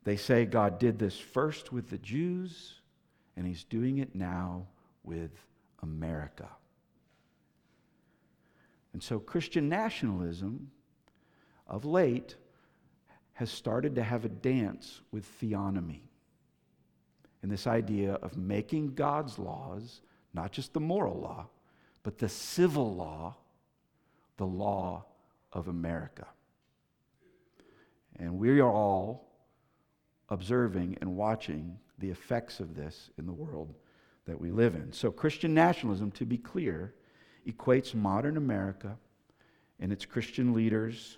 They 0.03 0.17
say 0.17 0.45
God 0.45 0.79
did 0.79 0.97
this 0.97 1.17
first 1.17 1.71
with 1.71 1.89
the 1.89 1.99
Jews, 1.99 2.81
and 3.37 3.45
he's 3.45 3.63
doing 3.63 3.99
it 3.99 4.15
now 4.15 4.67
with 5.03 5.31
America. 5.81 6.49
And 8.91 9.01
so 9.01 9.19
Christian 9.19 9.69
nationalism 9.69 10.71
of 11.67 11.85
late 11.85 12.35
has 13.33 13.51
started 13.51 13.95
to 13.95 14.03
have 14.03 14.25
a 14.25 14.29
dance 14.29 15.01
with 15.11 15.25
theonomy. 15.39 16.01
And 17.43 17.51
this 17.51 17.67
idea 17.67 18.13
of 18.15 18.37
making 18.37 18.95
God's 18.95 19.37
laws, 19.37 20.01
not 20.33 20.51
just 20.53 20.73
the 20.73 20.79
moral 20.79 21.19
law, 21.19 21.47
but 22.01 22.17
the 22.17 22.29
civil 22.29 22.95
law, 22.95 23.35
the 24.37 24.45
law 24.45 25.05
of 25.51 25.67
America. 25.67 26.25
And 28.15 28.39
we 28.39 28.59
are 28.61 28.71
all 28.71 29.27
observing 30.29 30.97
and 31.01 31.17
watching 31.17 31.77
the 31.99 32.09
effects 32.09 32.61
of 32.61 32.75
this 32.75 33.09
in 33.17 33.25
the 33.25 33.33
world 33.33 33.75
that 34.25 34.39
we 34.39 34.49
live 34.49 34.75
in. 34.75 34.93
So, 34.93 35.11
Christian 35.11 35.53
nationalism, 35.53 36.11
to 36.11 36.25
be 36.25 36.37
clear, 36.37 36.93
equates 37.45 37.93
modern 37.93 38.37
America 38.37 38.97
and 39.79 39.91
its 39.91 40.05
Christian 40.05 40.53
leaders 40.53 41.17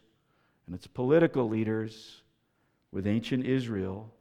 and 0.66 0.74
its 0.74 0.88
political 0.88 1.48
leaders 1.48 2.24
with 2.92 3.06
ancient 3.06 3.46
Israel 3.46 4.12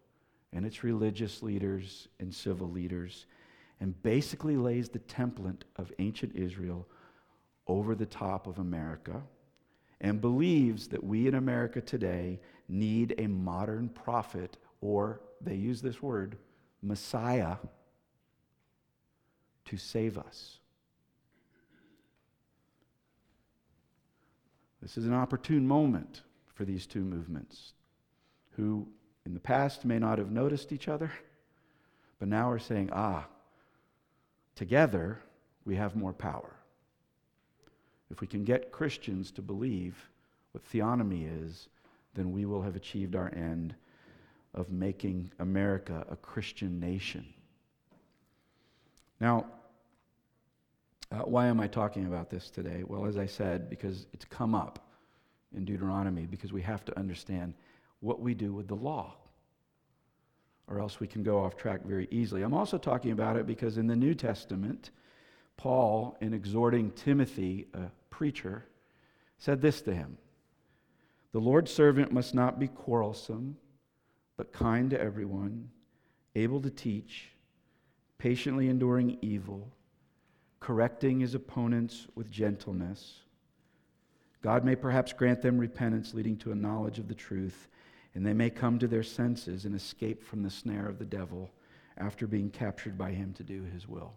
and 0.54 0.64
its 0.64 0.84
religious 0.84 1.42
leaders 1.42 2.08
and 2.20 2.32
civil 2.32 2.70
leaders, 2.70 3.26
and 3.80 4.00
basically 4.02 4.56
lays 4.56 4.88
the 4.88 5.00
template 5.00 5.62
of 5.76 5.92
ancient 5.98 6.34
Israel 6.36 6.86
over 7.66 7.94
the 7.94 8.06
top 8.06 8.46
of 8.46 8.58
America, 8.58 9.20
and 10.00 10.20
believes 10.20 10.86
that 10.88 11.02
we 11.02 11.26
in 11.26 11.34
America 11.34 11.80
today 11.80 12.38
need 12.68 13.14
a 13.18 13.26
modern 13.26 13.88
prophet, 13.88 14.56
or 14.80 15.20
they 15.40 15.54
use 15.54 15.82
this 15.82 16.00
word, 16.00 16.36
Messiah, 16.82 17.56
to 19.64 19.76
save 19.76 20.18
us. 20.18 20.58
This 24.80 24.98
is 24.98 25.06
an 25.06 25.14
opportune 25.14 25.66
moment 25.66 26.22
for 26.54 26.64
these 26.64 26.86
two 26.86 27.00
movements, 27.00 27.72
who 28.50 28.86
in 29.26 29.34
the 29.34 29.40
past 29.40 29.84
may 29.84 29.98
not 29.98 30.18
have 30.18 30.30
noticed 30.30 30.72
each 30.72 30.88
other, 30.88 31.10
but 32.18 32.28
now 32.28 32.50
are 32.50 32.58
saying, 32.58 32.90
ah, 32.92 33.26
together 34.54 35.18
we 35.64 35.76
have 35.76 35.96
more 35.96 36.12
power. 36.12 36.54
If 38.10 38.20
we 38.20 38.26
can 38.26 38.44
get 38.44 38.70
Christians 38.70 39.30
to 39.32 39.42
believe 39.42 39.96
what 40.52 40.64
theonomy 40.70 41.28
is, 41.42 41.68
then 42.14 42.32
we 42.32 42.44
will 42.44 42.62
have 42.62 42.76
achieved 42.76 43.16
our 43.16 43.32
end 43.34 43.74
of 44.54 44.70
making 44.70 45.32
America 45.40 46.06
a 46.10 46.16
Christian 46.16 46.78
nation. 46.78 47.26
Now, 49.20 49.46
uh, 51.10 51.18
why 51.18 51.46
am 51.46 51.60
I 51.60 51.66
talking 51.66 52.06
about 52.06 52.30
this 52.30 52.50
today? 52.50 52.84
Well, 52.86 53.06
as 53.06 53.16
I 53.16 53.26
said, 53.26 53.68
because 53.68 54.06
it's 54.12 54.24
come 54.24 54.54
up 54.54 54.86
in 55.56 55.64
Deuteronomy, 55.64 56.26
because 56.26 56.52
we 56.52 56.62
have 56.62 56.84
to 56.84 56.98
understand 56.98 57.54
what 58.04 58.20
we 58.20 58.34
do 58.34 58.52
with 58.52 58.68
the 58.68 58.76
law, 58.76 59.14
or 60.68 60.78
else 60.78 61.00
we 61.00 61.06
can 61.06 61.22
go 61.22 61.42
off 61.42 61.56
track 61.56 61.82
very 61.84 62.06
easily. 62.10 62.42
I'm 62.42 62.52
also 62.52 62.76
talking 62.76 63.12
about 63.12 63.36
it 63.36 63.46
because 63.46 63.78
in 63.78 63.86
the 63.86 63.96
New 63.96 64.14
Testament, 64.14 64.90
Paul, 65.56 66.16
in 66.20 66.34
exhorting 66.34 66.90
Timothy, 66.92 67.66
a 67.72 67.86
preacher, 68.10 68.66
said 69.38 69.62
this 69.62 69.80
to 69.82 69.94
him 69.94 70.18
The 71.32 71.40
Lord's 71.40 71.72
servant 71.72 72.12
must 72.12 72.34
not 72.34 72.58
be 72.58 72.68
quarrelsome, 72.68 73.56
but 74.36 74.52
kind 74.52 74.90
to 74.90 75.00
everyone, 75.00 75.70
able 76.34 76.60
to 76.60 76.70
teach 76.70 77.30
patiently 78.18 78.68
enduring 78.68 79.18
evil, 79.22 79.72
correcting 80.60 81.20
his 81.20 81.34
opponents 81.34 82.06
with 82.14 82.30
gentleness. 82.30 83.20
God 84.42 84.62
may 84.62 84.76
perhaps 84.76 85.14
grant 85.14 85.40
them 85.40 85.56
repentance 85.56 86.12
leading 86.12 86.36
to 86.38 86.52
a 86.52 86.54
knowledge 86.54 86.98
of 86.98 87.08
the 87.08 87.14
truth, 87.14 87.68
and 88.14 88.24
they 88.24 88.32
may 88.32 88.50
come 88.50 88.78
to 88.78 88.86
their 88.86 89.02
senses 89.02 89.64
and 89.64 89.74
escape 89.74 90.22
from 90.22 90.42
the 90.42 90.50
snare 90.50 90.88
of 90.88 90.98
the 90.98 91.04
devil 91.04 91.50
after 91.96 92.26
being 92.26 92.50
captured 92.50 92.96
by 92.96 93.12
him 93.12 93.32
to 93.34 93.42
do 93.42 93.64
his 93.64 93.88
will. 93.88 94.12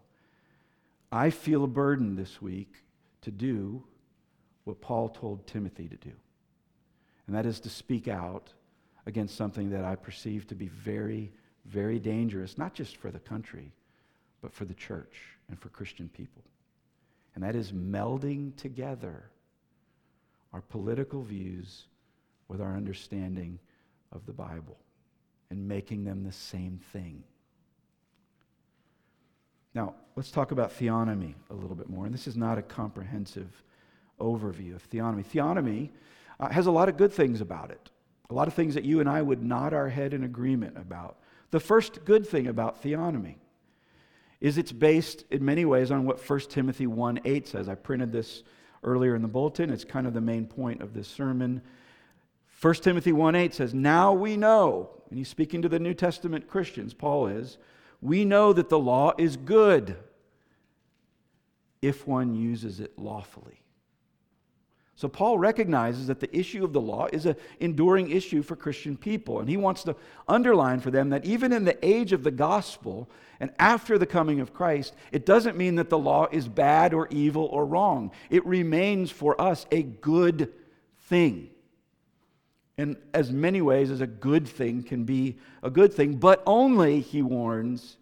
I 1.11 1.29
feel 1.29 1.63
a 1.63 1.67
burden 1.67 2.15
this 2.15 2.41
week 2.41 2.83
to 3.21 3.31
do 3.31 3.83
what 4.65 4.81
Paul 4.81 5.09
told 5.09 5.47
Timothy 5.47 5.87
to 5.87 5.95
do, 5.95 6.11
and 7.25 7.35
that 7.35 7.45
is 7.45 7.59
to 7.61 7.69
speak 7.69 8.07
out 8.07 8.53
against 9.05 9.37
something 9.37 9.69
that 9.69 9.85
I 9.85 9.95
perceive 9.95 10.47
to 10.47 10.55
be 10.55 10.67
very, 10.67 11.31
very 11.65 11.97
dangerous, 11.97 12.57
not 12.57 12.73
just 12.73 12.97
for 12.97 13.09
the 13.09 13.19
country, 13.19 13.71
but 14.41 14.53
for 14.53 14.65
the 14.65 14.73
church 14.73 15.15
and 15.49 15.59
for 15.59 15.69
Christian 15.69 16.09
people. 16.09 16.43
And 17.33 17.43
that 17.43 17.55
is 17.55 17.71
melding 17.71 18.55
together 18.57 19.29
our 20.51 20.61
political 20.61 21.21
views 21.21 21.85
with 22.47 22.61
our 22.61 22.75
understanding 22.75 23.59
of 24.11 24.25
the 24.25 24.33
Bible 24.33 24.77
and 25.49 25.67
making 25.67 26.03
them 26.03 26.23
the 26.23 26.31
same 26.31 26.79
thing. 26.91 27.23
Now, 29.73 29.93
let's 30.15 30.31
talk 30.31 30.51
about 30.51 30.77
theonomy 30.77 31.35
a 31.49 31.53
little 31.53 31.75
bit 31.75 31.89
more. 31.89 32.05
And 32.05 32.13
this 32.13 32.27
is 32.27 32.35
not 32.35 32.57
a 32.57 32.61
comprehensive 32.61 33.63
overview 34.19 34.75
of 34.75 34.89
theonomy. 34.89 35.23
Theonomy 35.23 35.89
uh, 36.39 36.49
has 36.49 36.67
a 36.67 36.71
lot 36.71 36.89
of 36.89 36.97
good 36.97 37.13
things 37.13 37.41
about 37.41 37.71
it, 37.71 37.91
a 38.29 38.33
lot 38.33 38.47
of 38.47 38.53
things 38.53 38.73
that 38.73 38.83
you 38.83 38.99
and 38.99 39.09
I 39.09 39.21
would 39.21 39.43
nod 39.43 39.73
our 39.73 39.89
head 39.89 40.13
in 40.13 40.23
agreement 40.23 40.77
about. 40.77 41.17
The 41.51 41.59
first 41.59 42.03
good 42.05 42.27
thing 42.27 42.47
about 42.47 42.83
theonomy 42.83 43.35
is 44.41 44.57
it's 44.57 44.71
based 44.71 45.23
in 45.31 45.43
many 45.43 45.65
ways 45.65 45.91
on 45.91 46.05
what 46.05 46.27
1 46.27 46.39
Timothy 46.41 46.87
1 46.87 47.21
8 47.23 47.47
says. 47.47 47.69
I 47.69 47.75
printed 47.75 48.11
this 48.11 48.43
earlier 48.83 49.15
in 49.15 49.21
the 49.21 49.27
bulletin. 49.27 49.69
It's 49.69 49.83
kind 49.85 50.07
of 50.07 50.13
the 50.13 50.21
main 50.21 50.45
point 50.45 50.81
of 50.81 50.93
this 50.93 51.07
sermon. 51.07 51.61
1 52.61 52.73
Timothy 52.75 53.11
1 53.11 53.35
8 53.35 53.53
says, 53.53 53.73
Now 53.73 54.13
we 54.13 54.35
know, 54.35 54.89
and 55.09 55.17
he's 55.17 55.29
speaking 55.29 55.61
to 55.61 55.69
the 55.69 55.79
New 55.79 55.93
Testament 55.93 56.47
Christians, 56.47 56.93
Paul 56.93 57.27
is, 57.27 57.57
we 58.01 58.25
know 58.25 58.53
that 58.53 58.69
the 58.69 58.79
law 58.79 59.13
is 59.17 59.37
good 59.37 59.95
if 61.81 62.07
one 62.07 62.35
uses 62.35 62.79
it 62.79 62.97
lawfully. 62.97 63.61
So 64.95 65.07
Paul 65.07 65.37
recognizes 65.37 66.07
that 66.07 66.19
the 66.19 66.35
issue 66.35 66.63
of 66.63 66.73
the 66.73 66.81
law 66.81 67.07
is 67.13 67.27
an 67.27 67.35
enduring 67.59 68.09
issue 68.09 68.41
for 68.41 68.55
Christian 68.55 68.97
people. 68.97 69.39
And 69.39 69.47
he 69.47 69.55
wants 69.55 69.83
to 69.83 69.95
underline 70.27 70.79
for 70.79 70.89
them 70.89 71.09
that 71.09 71.23
even 71.23 71.53
in 71.53 71.65
the 71.65 71.77
age 71.85 72.13
of 72.13 72.23
the 72.23 72.31
gospel 72.31 73.07
and 73.39 73.51
after 73.59 73.99
the 73.99 74.07
coming 74.07 74.39
of 74.39 74.55
Christ, 74.55 74.95
it 75.11 75.23
doesn't 75.23 75.55
mean 75.55 75.75
that 75.75 75.91
the 75.91 75.99
law 75.99 76.27
is 76.31 76.47
bad 76.47 76.95
or 76.95 77.07
evil 77.11 77.45
or 77.51 77.63
wrong. 77.63 78.09
It 78.31 78.43
remains 78.43 79.11
for 79.11 79.39
us 79.39 79.67
a 79.71 79.83
good 79.83 80.51
thing. 81.01 81.51
In 82.77 82.95
as 83.13 83.31
many 83.31 83.61
ways 83.61 83.89
as 83.89 84.01
a 84.01 84.07
good 84.07 84.47
thing 84.47 84.83
can 84.83 85.03
be 85.03 85.37
a 85.63 85.69
good 85.69 85.93
thing, 85.93 86.17
but 86.17 86.43
only, 86.45 87.01
he 87.01 87.21
warns, 87.23 87.97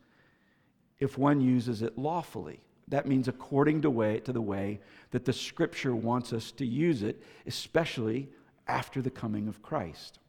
if 0.99 1.17
one 1.17 1.39
uses 1.39 1.81
it 1.81 1.97
lawfully. 1.97 2.59
That 2.89 3.07
means 3.07 3.27
according 3.27 3.81
to, 3.83 3.89
way, 3.89 4.19
to 4.21 4.33
the 4.33 4.41
way 4.41 4.81
that 5.11 5.25
the 5.25 5.33
scripture 5.33 5.95
wants 5.95 6.33
us 6.33 6.51
to 6.53 6.65
use 6.65 7.03
it, 7.03 7.23
especially 7.47 8.29
after 8.67 9.01
the 9.01 9.09
coming 9.09 9.47
of 9.47 9.61
Christ. 9.61 10.19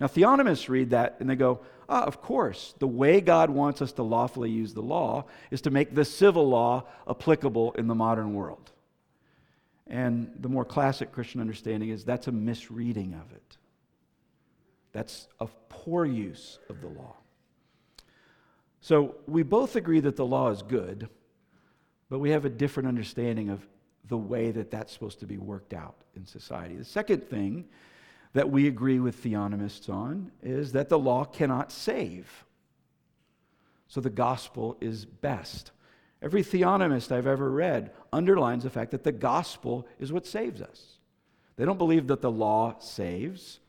Now, 0.00 0.06
theonomists 0.06 0.68
read 0.68 0.90
that 0.90 1.16
and 1.20 1.28
they 1.28 1.36
go, 1.36 1.60
ah, 1.88 2.04
of 2.04 2.22
course, 2.22 2.74
the 2.78 2.88
way 2.88 3.20
God 3.20 3.50
wants 3.50 3.82
us 3.82 3.92
to 3.92 4.02
lawfully 4.02 4.50
use 4.50 4.74
the 4.74 4.80
law 4.80 5.26
is 5.50 5.60
to 5.62 5.70
make 5.70 5.94
the 5.94 6.04
civil 6.04 6.48
law 6.48 6.84
applicable 7.08 7.72
in 7.72 7.88
the 7.88 7.94
modern 7.94 8.34
world. 8.34 8.72
And 9.86 10.32
the 10.38 10.48
more 10.48 10.64
classic 10.64 11.12
Christian 11.12 11.40
understanding 11.40 11.90
is 11.90 12.04
that's 12.04 12.28
a 12.28 12.32
misreading 12.32 13.14
of 13.14 13.32
it. 13.32 13.58
That's 14.92 15.28
a 15.40 15.48
poor 15.68 16.04
use 16.04 16.58
of 16.68 16.80
the 16.80 16.88
law. 16.88 17.16
So 18.80 19.16
we 19.26 19.42
both 19.42 19.76
agree 19.76 20.00
that 20.00 20.16
the 20.16 20.26
law 20.26 20.50
is 20.50 20.62
good 20.62 21.08
but 22.12 22.18
we 22.18 22.28
have 22.28 22.44
a 22.44 22.50
different 22.50 22.90
understanding 22.90 23.48
of 23.48 23.66
the 24.08 24.18
way 24.18 24.50
that 24.50 24.70
that's 24.70 24.92
supposed 24.92 25.20
to 25.20 25.26
be 25.26 25.38
worked 25.38 25.72
out 25.72 25.94
in 26.14 26.26
society. 26.26 26.76
The 26.76 26.84
second 26.84 27.26
thing 27.30 27.64
that 28.34 28.50
we 28.50 28.68
agree 28.68 29.00
with 29.00 29.24
theonomists 29.24 29.88
on 29.88 30.30
is 30.42 30.72
that 30.72 30.90
the 30.90 30.98
law 30.98 31.24
cannot 31.24 31.72
save. 31.72 32.44
So 33.88 34.02
the 34.02 34.10
gospel 34.10 34.76
is 34.78 35.06
best. 35.06 35.70
Every 36.20 36.42
theonomist 36.42 37.12
I've 37.12 37.26
ever 37.26 37.50
read 37.50 37.92
underlines 38.12 38.64
the 38.64 38.68
fact 38.68 38.90
that 38.90 39.04
the 39.04 39.10
gospel 39.10 39.86
is 39.98 40.12
what 40.12 40.26
saves 40.26 40.60
us. 40.60 40.98
They 41.56 41.64
don't 41.64 41.78
believe 41.78 42.08
that 42.08 42.20
the 42.20 42.30
law 42.30 42.76
saves 42.78 43.60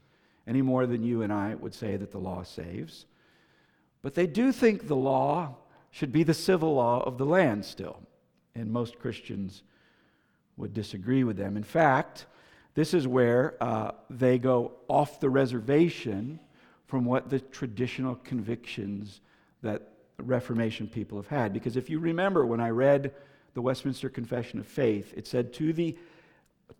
any 0.47 0.61
more 0.61 0.85
than 0.85 1.03
you 1.03 1.21
and 1.21 1.31
I 1.31 1.55
would 1.55 1.73
say 1.73 1.95
that 1.97 2.11
the 2.11 2.19
law 2.19 2.43
saves. 2.43 3.05
But 4.01 4.15
they 4.15 4.27
do 4.27 4.51
think 4.51 4.87
the 4.87 4.95
law 4.95 5.55
should 5.91 6.11
be 6.11 6.23
the 6.23 6.33
civil 6.33 6.75
law 6.75 7.01
of 7.03 7.17
the 7.17 7.25
land 7.25 7.65
still 7.65 7.99
and 8.55 8.71
most 8.71 8.99
Christians 8.99 9.63
would 10.57 10.73
disagree 10.73 11.23
with 11.23 11.37
them. 11.37 11.57
In 11.57 11.63
fact, 11.63 12.25
this 12.75 12.93
is 12.93 13.07
where 13.07 13.55
uh, 13.61 13.91
they 14.09 14.37
go 14.37 14.73
off 14.87 15.19
the 15.19 15.29
reservation 15.29 16.39
from 16.85 17.05
what 17.05 17.29
the 17.29 17.39
traditional 17.39 18.15
convictions 18.15 19.21
that 19.61 19.89
Reformation 20.17 20.87
people 20.87 21.17
have 21.17 21.27
had. 21.27 21.53
Because 21.53 21.75
if 21.75 21.89
you 21.89 21.99
remember, 21.99 22.45
when 22.45 22.59
I 22.59 22.69
read 22.69 23.13
the 23.55 23.61
Westminster 23.61 24.09
Confession 24.09 24.59
of 24.59 24.67
Faith, 24.67 25.13
it 25.15 25.25
said, 25.25 25.53
To, 25.53 25.73
the, 25.73 25.97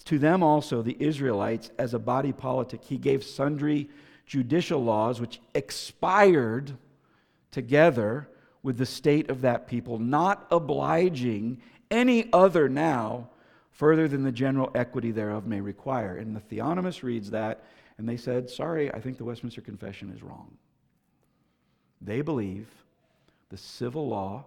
to 0.06 0.19
them 0.19 0.43
also, 0.43 0.82
the 0.82 0.98
Israelites, 1.00 1.72
as 1.78 1.93
a 1.93 2.00
body 2.00 2.32
politic, 2.32 2.84
he 2.84 2.98
gave 2.98 3.24
sundry 3.24 3.89
judicial 4.26 4.84
laws 4.84 5.22
which 5.22 5.39
expired 5.54 6.74
together 7.52 8.28
with 8.63 8.78
the 8.78 8.86
state 8.86 9.30
of 9.30 9.41
that 9.41 9.67
people, 9.67 10.00
not 10.00 10.48
obliging 10.52 11.62
any 11.91 12.30
other 12.34 12.67
now 12.67 13.30
further 13.72 14.08
than 14.08 14.24
the 14.24 14.32
general 14.32 14.72
equity 14.76 15.12
thereof 15.12 15.46
may 15.46 15.62
require. 15.62 16.17
And 16.17 16.36
the 16.36 16.39
theonomist 16.39 17.04
reads 17.04 17.30
that, 17.32 17.63
and 17.98 18.08
they 18.08 18.17
said, 18.17 18.50
Sorry, 18.50 18.91
I 18.93 19.00
think 19.00 19.17
the 19.17 19.26
Westminster 19.26 19.62
Confession 19.62 20.12
is 20.15 20.24
wrong. 20.24 20.58
They 22.02 22.22
believe 22.22 22.67
the 23.50 23.58
civil 23.58 24.08
law, 24.08 24.46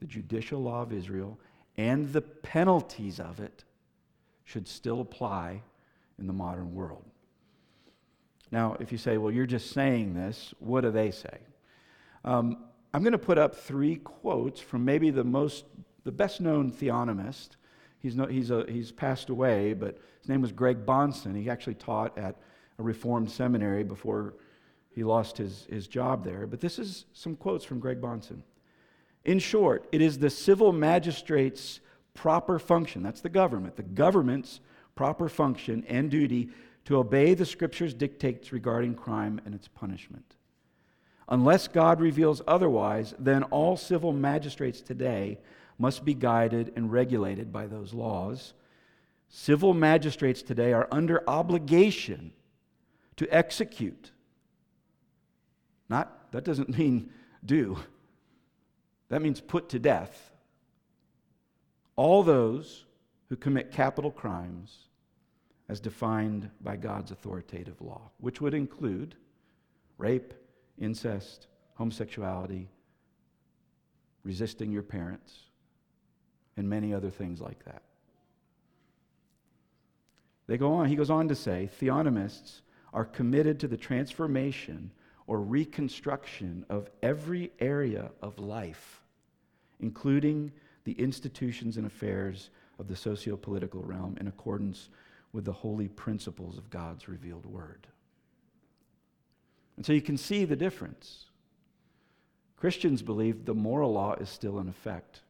the 0.00 0.06
judicial 0.06 0.62
law 0.62 0.82
of 0.82 0.92
Israel, 0.92 1.38
and 1.76 2.12
the 2.12 2.20
penalties 2.20 3.18
of 3.18 3.40
it 3.40 3.64
should 4.44 4.68
still 4.68 5.00
apply 5.00 5.62
in 6.18 6.26
the 6.26 6.32
modern 6.32 6.74
world. 6.74 7.04
Now, 8.50 8.76
if 8.78 8.92
you 8.92 8.98
say, 8.98 9.16
well, 9.18 9.32
you're 9.32 9.46
just 9.46 9.72
saying 9.72 10.14
this, 10.14 10.54
what 10.60 10.82
do 10.82 10.90
they 10.90 11.10
say? 11.10 11.38
Um, 12.24 12.64
I'm 12.92 13.02
going 13.02 13.12
to 13.12 13.18
put 13.18 13.38
up 13.38 13.56
three 13.56 13.96
quotes 13.96 14.60
from 14.60 14.84
maybe 14.84 15.10
the 15.10 15.24
most, 15.24 15.64
the 16.04 16.12
best 16.12 16.40
known 16.40 16.70
theonomist. 16.70 17.56
He's, 17.98 18.14
no, 18.14 18.26
he's, 18.26 18.50
a, 18.50 18.64
he's 18.68 18.92
passed 18.92 19.30
away, 19.30 19.72
but 19.72 19.98
his 20.20 20.28
name 20.28 20.40
was 20.40 20.52
Greg 20.52 20.86
Bahnsen. 20.86 21.36
He 21.36 21.50
actually 21.50 21.74
taught 21.74 22.16
at 22.16 22.36
a 22.78 22.82
Reformed 22.82 23.30
seminary 23.30 23.82
before 23.82 24.34
he 24.90 25.02
lost 25.02 25.36
his, 25.38 25.66
his 25.68 25.88
job 25.88 26.24
there. 26.24 26.46
But 26.46 26.60
this 26.60 26.78
is 26.78 27.06
some 27.12 27.34
quotes 27.34 27.64
from 27.64 27.80
Greg 27.80 28.00
Bahnsen. 28.00 28.42
In 29.24 29.38
short, 29.38 29.88
it 29.90 30.00
is 30.00 30.18
the 30.18 30.30
civil 30.30 30.72
magistrate's 30.72 31.80
proper 32.14 32.58
function, 32.58 33.02
that's 33.02 33.20
the 33.20 33.28
government, 33.28 33.76
the 33.76 33.82
government's 33.82 34.60
proper 34.94 35.28
function 35.28 35.84
and 35.88 36.10
duty 36.10 36.48
to 36.84 36.96
obey 36.96 37.34
the 37.34 37.46
scripture's 37.46 37.94
dictates 37.94 38.52
regarding 38.52 38.94
crime 38.94 39.40
and 39.44 39.54
its 39.54 39.68
punishment. 39.68 40.36
Unless 41.28 41.68
God 41.68 42.00
reveals 42.00 42.42
otherwise, 42.46 43.14
then 43.18 43.42
all 43.44 43.76
civil 43.76 44.12
magistrates 44.12 44.80
today 44.80 45.38
must 45.78 46.04
be 46.04 46.14
guided 46.14 46.72
and 46.76 46.92
regulated 46.92 47.52
by 47.52 47.66
those 47.66 47.94
laws. 47.94 48.52
Civil 49.28 49.74
magistrates 49.74 50.42
today 50.42 50.72
are 50.72 50.86
under 50.92 51.28
obligation 51.28 52.32
to 53.16 53.26
execute. 53.34 54.12
Not, 55.88 56.30
that 56.32 56.44
doesn't 56.44 56.68
mean 56.78 57.10
do, 57.44 57.78
that 59.08 59.22
means 59.22 59.40
put 59.40 59.70
to 59.70 59.78
death 59.78 60.33
all 61.96 62.22
those 62.22 62.84
who 63.28 63.36
commit 63.36 63.72
capital 63.72 64.10
crimes 64.10 64.88
as 65.68 65.80
defined 65.80 66.50
by 66.60 66.76
God's 66.76 67.10
authoritative 67.10 67.80
law, 67.80 68.10
which 68.18 68.40
would 68.40 68.54
include 68.54 69.14
rape 69.98 70.34
incest, 70.78 71.46
homosexuality, 71.74 72.68
resisting 74.24 74.72
your 74.72 74.82
parents, 74.82 75.34
and 76.56 76.68
many 76.68 76.92
other 76.92 77.10
things 77.10 77.40
like 77.40 77.64
that. 77.64 77.82
They 80.46 80.58
go 80.58 80.74
on, 80.74 80.88
he 80.88 80.96
goes 80.96 81.10
on 81.10 81.28
to 81.28 81.34
say, 81.34 81.70
theonomists 81.80 82.60
are 82.92 83.04
committed 83.04 83.60
to 83.60 83.68
the 83.68 83.76
transformation 83.76 84.90
or 85.26 85.40
reconstruction 85.40 86.66
of 86.68 86.90
every 87.02 87.50
area 87.58 88.10
of 88.20 88.38
life 88.38 89.00
including 89.80 90.52
the 90.84 90.92
institutions 90.92 91.76
and 91.76 91.86
affairs 91.86 92.50
of 92.78 92.88
the 92.88 92.96
socio 92.96 93.36
political 93.36 93.82
realm 93.82 94.16
in 94.20 94.28
accordance 94.28 94.88
with 95.32 95.44
the 95.44 95.52
holy 95.52 95.88
principles 95.88 96.58
of 96.58 96.70
God's 96.70 97.08
revealed 97.08 97.46
word. 97.46 97.86
And 99.76 99.84
so 99.84 99.92
you 99.92 100.02
can 100.02 100.16
see 100.16 100.44
the 100.44 100.56
difference. 100.56 101.26
Christians 102.56 103.02
believe 103.02 103.44
the 103.44 103.54
moral 103.54 103.92
law 103.92 104.14
is 104.14 104.28
still 104.28 104.58
in 104.60 104.68
effect. 104.68 105.20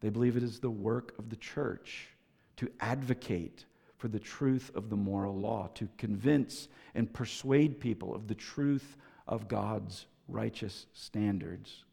They 0.00 0.10
believe 0.10 0.36
it 0.36 0.42
is 0.42 0.60
the 0.60 0.70
work 0.70 1.14
of 1.18 1.30
the 1.30 1.36
church 1.36 2.08
to 2.56 2.70
advocate 2.80 3.64
for 3.96 4.08
the 4.08 4.20
truth 4.20 4.70
of 4.74 4.90
the 4.90 4.96
moral 4.96 5.34
law, 5.34 5.70
to 5.74 5.88
convince 5.96 6.68
and 6.94 7.12
persuade 7.12 7.80
people 7.80 8.14
of 8.14 8.28
the 8.28 8.34
truth 8.34 8.96
of 9.26 9.48
God's 9.48 10.06
righteous 10.28 10.86
standards, 10.92 11.84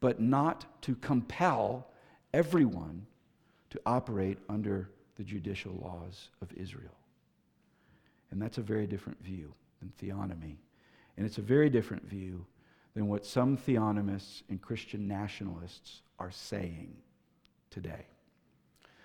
but 0.00 0.20
not 0.20 0.82
to 0.82 0.94
compel 0.96 1.87
everyone 2.32 3.06
to 3.70 3.80
operate 3.86 4.38
under 4.48 4.88
the 5.16 5.24
judicial 5.24 5.72
laws 5.82 6.28
of 6.40 6.52
Israel. 6.54 6.96
And 8.30 8.40
that's 8.40 8.58
a 8.58 8.62
very 8.62 8.86
different 8.86 9.22
view 9.22 9.52
than 9.80 9.92
theonomy. 10.00 10.56
And 11.16 11.26
it's 11.26 11.38
a 11.38 11.42
very 11.42 11.70
different 11.70 12.06
view 12.06 12.44
than 12.94 13.08
what 13.08 13.26
some 13.26 13.56
theonomists 13.56 14.42
and 14.48 14.60
Christian 14.60 15.08
nationalists 15.08 16.02
are 16.18 16.30
saying 16.30 16.94
today. 17.70 18.06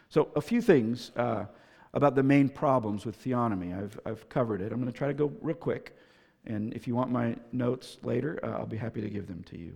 So, 0.09 0.29
a 0.35 0.41
few 0.41 0.61
things 0.61 1.11
uh, 1.15 1.45
about 1.93 2.15
the 2.15 2.23
main 2.23 2.49
problems 2.49 3.05
with 3.05 3.23
theonomy. 3.23 3.77
I've, 3.77 3.99
I've 4.05 4.29
covered 4.29 4.61
it. 4.61 4.71
I'm 4.71 4.79
going 4.79 4.91
to 4.91 4.97
try 4.97 5.07
to 5.07 5.13
go 5.13 5.31
real 5.41 5.55
quick. 5.55 5.95
And 6.45 6.73
if 6.73 6.87
you 6.87 6.95
want 6.95 7.11
my 7.11 7.35
notes 7.51 7.97
later, 8.03 8.39
uh, 8.43 8.59
I'll 8.59 8.65
be 8.65 8.77
happy 8.77 9.01
to 9.01 9.09
give 9.09 9.27
them 9.27 9.43
to 9.49 9.57
you. 9.57 9.75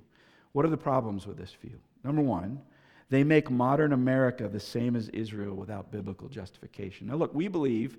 What 0.52 0.66
are 0.66 0.70
the 0.70 0.78
problems 0.78 1.26
with 1.26 1.38
this 1.38 1.54
view? 1.54 1.80
Number 2.04 2.22
one, 2.22 2.62
they 3.10 3.24
make 3.24 3.50
modern 3.50 3.94
America 3.94 4.48
the 4.48 4.60
same 4.60 4.96
as 4.96 5.10
Israel 5.10 5.56
without 5.56 5.92
biblical 5.92 6.28
justification. 6.28 7.08
Now, 7.08 7.16
look, 7.16 7.34
we 7.34 7.48
believe 7.48 7.98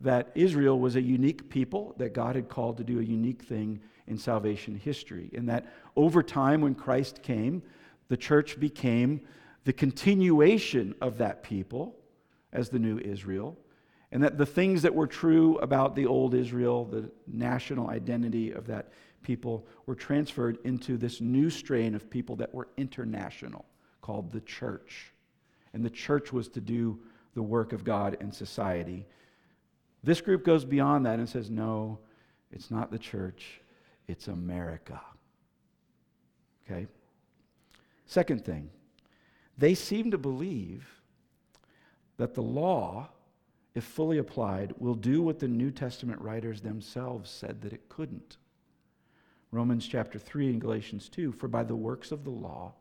that 0.00 0.30
Israel 0.34 0.78
was 0.78 0.96
a 0.96 1.02
unique 1.02 1.48
people 1.48 1.94
that 1.98 2.12
God 2.12 2.36
had 2.36 2.48
called 2.48 2.76
to 2.76 2.84
do 2.84 3.00
a 3.00 3.02
unique 3.02 3.42
thing 3.42 3.80
in 4.06 4.18
salvation 4.18 4.74
history, 4.76 5.30
and 5.34 5.48
that 5.48 5.66
over 5.96 6.22
time, 6.22 6.60
when 6.60 6.74
Christ 6.74 7.22
came, 7.22 7.62
the 8.08 8.16
church 8.16 8.60
became 8.60 9.22
the 9.64 9.72
continuation 9.72 10.94
of 11.00 11.18
that 11.18 11.42
people 11.42 11.96
as 12.52 12.68
the 12.68 12.78
new 12.78 12.98
Israel, 12.98 13.56
and 14.12 14.22
that 14.22 14.38
the 14.38 14.46
things 14.46 14.82
that 14.82 14.94
were 14.94 15.06
true 15.06 15.56
about 15.58 15.96
the 15.96 16.06
old 16.06 16.34
Israel, 16.34 16.84
the 16.84 17.10
national 17.26 17.88
identity 17.88 18.52
of 18.52 18.66
that 18.66 18.90
people, 19.22 19.66
were 19.86 19.94
transferred 19.94 20.58
into 20.64 20.96
this 20.96 21.20
new 21.20 21.48
strain 21.50 21.94
of 21.94 22.10
people 22.10 22.36
that 22.36 22.54
were 22.54 22.68
international, 22.76 23.64
called 24.04 24.30
the 24.32 24.40
church. 24.42 25.14
And 25.72 25.82
the 25.82 25.88
church 25.88 26.30
was 26.30 26.48
to 26.48 26.60
do 26.60 27.00
the 27.32 27.42
work 27.42 27.72
of 27.72 27.84
God 27.84 28.18
in 28.20 28.30
society. 28.30 29.06
This 30.02 30.20
group 30.20 30.44
goes 30.44 30.62
beyond 30.62 31.06
that 31.06 31.18
and 31.18 31.26
says, 31.26 31.48
no, 31.48 31.98
it's 32.52 32.70
not 32.70 32.90
the 32.90 32.98
church, 32.98 33.62
it's 34.06 34.28
America. 34.28 35.00
Okay? 36.66 36.86
Second 38.04 38.44
thing, 38.44 38.68
they 39.56 39.74
seem 39.74 40.10
to 40.10 40.18
believe 40.18 40.86
that 42.18 42.34
the 42.34 42.42
law, 42.42 43.08
if 43.74 43.84
fully 43.84 44.18
applied, 44.18 44.74
will 44.76 44.94
do 44.94 45.22
what 45.22 45.38
the 45.38 45.48
New 45.48 45.70
Testament 45.70 46.20
writers 46.20 46.60
themselves 46.60 47.30
said 47.30 47.62
that 47.62 47.72
it 47.72 47.88
couldn't. 47.88 48.36
Romans 49.50 49.86
chapter 49.86 50.18
3 50.18 50.50
and 50.50 50.60
Galatians 50.60 51.08
2 51.08 51.32
For 51.32 51.48
by 51.48 51.64
the 51.64 51.74
works 51.74 52.12
of 52.12 52.24
the 52.24 52.30
law, 52.30 52.74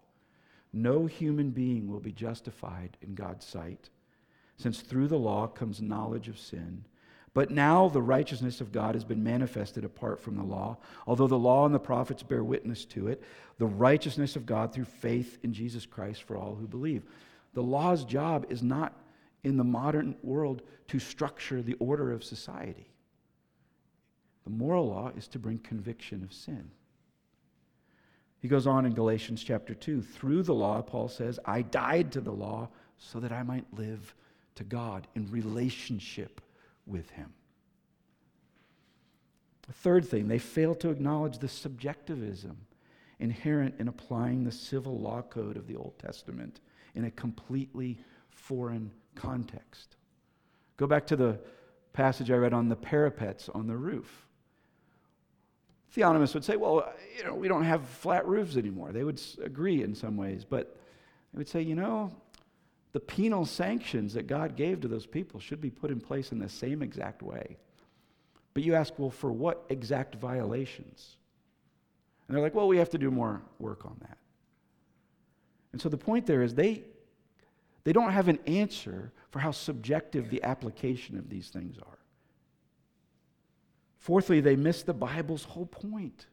no 0.74 1.06
human 1.06 1.52
being 1.52 1.88
will 1.88 2.00
be 2.00 2.12
justified 2.12 2.98
in 3.02 3.14
God's 3.14 3.46
sight, 3.46 3.90
since 4.58 4.82
through 4.82 5.08
the 5.08 5.20
law 5.20 5.48
comes 5.48 5.82
knowledge 5.82 6.28
of 6.28 6.40
sin. 6.40 6.86
But 7.34 7.50
now 7.50 7.90
the 7.90 8.02
righteousness 8.02 8.62
of 8.62 8.72
God 8.72 8.96
has 8.96 9.04
been 9.04 9.24
manifested 9.24 9.86
apart 9.86 10.20
from 10.20 10.36
the 10.36 10.44
law, 10.44 10.78
although 11.08 11.28
the 11.28 11.38
law 11.38 11.66
and 11.66 11.74
the 11.74 11.80
prophets 11.80 12.22
bear 12.22 12.44
witness 12.44 12.86
to 12.86 13.08
it, 13.08 13.24
the 13.58 13.66
righteousness 13.66 14.36
of 14.36 14.46
God 14.46 14.72
through 14.74 14.86
faith 14.86 15.40
in 15.44 15.54
Jesus 15.54 15.86
Christ 15.86 16.24
for 16.24 16.38
all 16.38 16.56
who 16.56 16.68
believe. 16.68 17.04
The 17.54 17.64
law's 17.64 18.04
job 18.04 18.46
is 18.50 18.62
not 18.62 18.94
in 19.44 19.58
the 19.58 19.64
modern 19.64 20.16
world 20.22 20.62
to 20.88 21.00
structure 21.00 21.62
the 21.62 21.76
order 21.76 22.12
of 22.12 22.24
society. 22.24 22.88
The 24.44 24.52
moral 24.52 24.88
law 24.88 25.12
is 25.16 25.28
to 25.30 25.40
bring 25.40 25.60
conviction 25.60 26.24
of 26.24 26.34
sin. 26.34 26.70
He 28.44 28.50
goes 28.50 28.68
on 28.68 28.86
in 28.86 28.94
Galatians 28.94 29.42
chapter 29.42 29.74
2 29.74 30.02
through 30.02 30.44
the 30.44 30.54
law, 30.54 30.82
Paul 30.82 31.08
says, 31.08 31.40
I 31.46 31.62
died 31.62 32.12
to 32.12 32.20
the 32.20 32.34
law 32.34 32.68
so 32.98 33.22
that 33.22 33.32
I 33.32 33.42
might 33.42 33.66
live 33.74 34.14
to 34.56 34.66
God 34.66 35.08
in 35.16 35.32
relationship 35.32 36.42
with 36.86 37.10
Him. 37.12 37.32
The 39.66 39.72
third 39.72 40.06
thing, 40.06 40.28
they 40.28 40.40
fail 40.40 40.76
to 40.76 40.90
acknowledge 40.90 41.38
the 41.38 41.48
subjectivism 41.48 42.58
inherent 43.18 43.76
in 43.80 43.88
applying 43.88 44.44
the 44.44 44.52
civil 44.52 45.00
law 45.00 45.22
code 45.22 45.56
of 45.56 45.66
the 45.66 45.78
Old 45.78 45.98
Testament 45.98 46.60
in 46.96 47.06
a 47.06 47.12
completely 47.12 47.98
foreign 48.30 48.92
context. 49.16 49.96
Go 50.76 50.86
back 50.86 51.08
to 51.08 51.16
the 51.16 51.40
passage 51.94 52.30
I 52.30 52.36
read 52.36 52.54
on 52.54 52.68
the 52.68 52.76
parapets 52.76 53.48
on 53.48 53.68
the 53.68 53.78
roof. 53.78 54.23
Theonomists 55.96 56.34
would 56.34 56.44
say, 56.44 56.56
well, 56.56 56.80
uh, 56.80 56.92
you 57.18 57.24
know, 57.24 57.36
we 57.36 57.48
don't 57.48 57.64
have 57.64 57.88
flat 57.88 58.28
roofs 58.28 58.58
anymore. 58.58 58.92
They 58.92 59.04
would 59.04 59.22
agree 59.44 59.84
in 59.84 59.94
some 59.94 60.18
ways, 60.18 60.44
but 60.44 60.76
they 61.34 61.38
would 61.38 61.48
say, 61.48 61.62
you 61.62 61.76
know, 61.76 62.12
the 62.94 63.00
penal 63.00 63.46
sanctions 63.46 64.14
that 64.14 64.28
God 64.28 64.56
gave 64.56 64.82
to 64.82 64.88
those 64.88 65.06
people 65.06 65.40
should 65.40 65.62
be 65.62 65.70
put 65.70 65.92
in 65.92 66.00
place 66.00 66.32
in 66.32 66.40
the 66.40 66.50
same 66.50 66.82
exact 66.82 67.22
way. 67.22 67.58
But 68.54 68.64
you 68.64 68.76
ask, 68.76 68.94
well, 68.98 69.10
for 69.10 69.32
what 69.32 69.66
exact 69.70 70.16
violations? 70.16 71.18
And 72.28 72.36
they're 72.36 72.44
like, 72.44 72.56
well, 72.56 72.68
we 72.68 72.78
have 72.78 72.90
to 72.92 72.98
do 72.98 73.12
more 73.12 73.42
work 73.60 73.86
on 73.86 73.98
that. 74.02 74.18
And 75.72 75.82
so 75.82 75.90
the 75.90 75.98
point 75.98 76.26
there 76.26 76.44
is 76.44 76.54
they 76.54 76.84
they 77.84 77.92
don't 77.92 78.12
have 78.12 78.30
an 78.30 78.40
answer 78.48 79.12
for 79.30 79.40
how 79.40 79.52
subjective 79.52 80.30
the 80.30 80.42
application 80.44 81.18
of 81.18 81.30
these 81.30 81.50
things 81.50 81.78
are. 81.78 81.98
Fourthly, 84.04 84.42
they 84.42 84.58
miss 84.58 84.84
the 84.84 84.94
Bible's 84.94 85.46
whole 85.46 85.66
point 85.66 86.26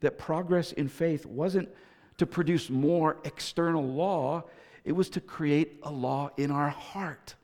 that 0.00 0.18
progress 0.18 0.72
in 0.72 0.88
faith 0.88 1.24
wasn't 1.24 1.68
to 2.18 2.26
produce 2.26 2.68
more 2.68 3.18
external 3.22 3.86
law, 3.86 4.42
it 4.84 4.90
was 4.90 5.08
to 5.10 5.20
create 5.20 5.78
a 5.84 5.92
law 5.92 6.30
in 6.36 6.50
our 6.50 6.68
heart. 6.68 7.36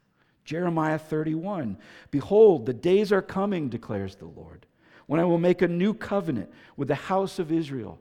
Jeremiah 0.45 0.99
31 0.99 1.79
Behold, 2.11 2.67
the 2.67 2.75
days 2.75 3.13
are 3.13 3.23
coming, 3.23 3.69
declares 3.69 4.17
the 4.17 4.27
Lord, 4.27 4.67
when 5.07 5.21
I 5.21 5.25
will 5.25 5.39
make 5.39 5.63
a 5.63 5.69
new 5.69 5.95
covenant 5.95 6.51
with 6.77 6.89
the 6.89 6.97
house 6.97 7.39
of 7.39 7.53
Israel 7.53 8.01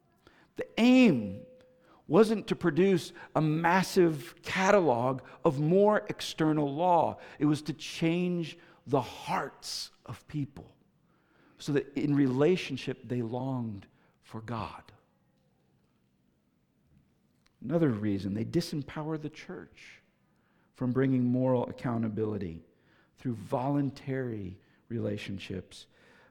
Aim 0.81 1.41
wasn't 2.07 2.47
to 2.47 2.55
produce 2.55 3.13
a 3.35 3.41
massive 3.41 4.33
catalog 4.41 5.21
of 5.45 5.59
more 5.59 6.03
external 6.09 6.73
law, 6.73 7.19
it 7.37 7.45
was 7.45 7.61
to 7.61 7.73
change 7.73 8.57
the 8.87 8.99
hearts 8.99 9.91
of 10.07 10.27
people 10.27 10.75
so 11.59 11.71
that 11.71 11.95
in 11.95 12.15
relationship 12.15 13.07
they 13.07 13.21
longed 13.21 13.85
for 14.23 14.41
God. 14.41 14.91
Another 17.63 17.89
reason, 17.89 18.33
they 18.33 18.43
disempower 18.43 19.21
the 19.21 19.29
church 19.29 20.01
from 20.75 20.91
bringing 20.91 21.23
moral 21.23 21.67
accountability 21.67 22.65
through 23.19 23.35
voluntary 23.35 24.57
relationships 24.89 25.85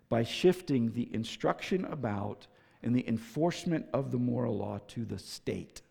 by 0.09 0.25
shifting 0.25 0.93
the 0.93 1.09
instruction 1.15 1.85
about 1.85 2.49
and 2.83 2.95
the 2.95 3.07
enforcement 3.09 3.87
of 3.93 4.11
the 4.11 4.19
moral 4.19 4.57
law 4.57 4.79
to 4.89 5.05
the 5.05 5.19
state. 5.19 5.83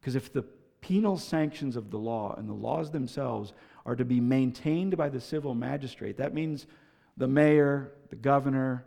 Because 0.00 0.14
if 0.14 0.32
the 0.32 0.44
penal 0.80 1.18
sanctions 1.18 1.76
of 1.76 1.90
the 1.90 1.98
law 1.98 2.34
and 2.36 2.48
the 2.48 2.54
laws 2.54 2.90
themselves 2.90 3.52
are 3.84 3.96
to 3.96 4.04
be 4.04 4.20
maintained 4.20 4.96
by 4.96 5.08
the 5.08 5.20
civil 5.20 5.54
magistrate, 5.54 6.16
that 6.16 6.34
means 6.34 6.66
the 7.16 7.26
mayor, 7.26 7.92
the 8.08 8.16
governor, 8.16 8.84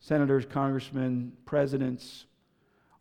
senators, 0.00 0.46
congressmen, 0.46 1.32
presidents 1.44 2.26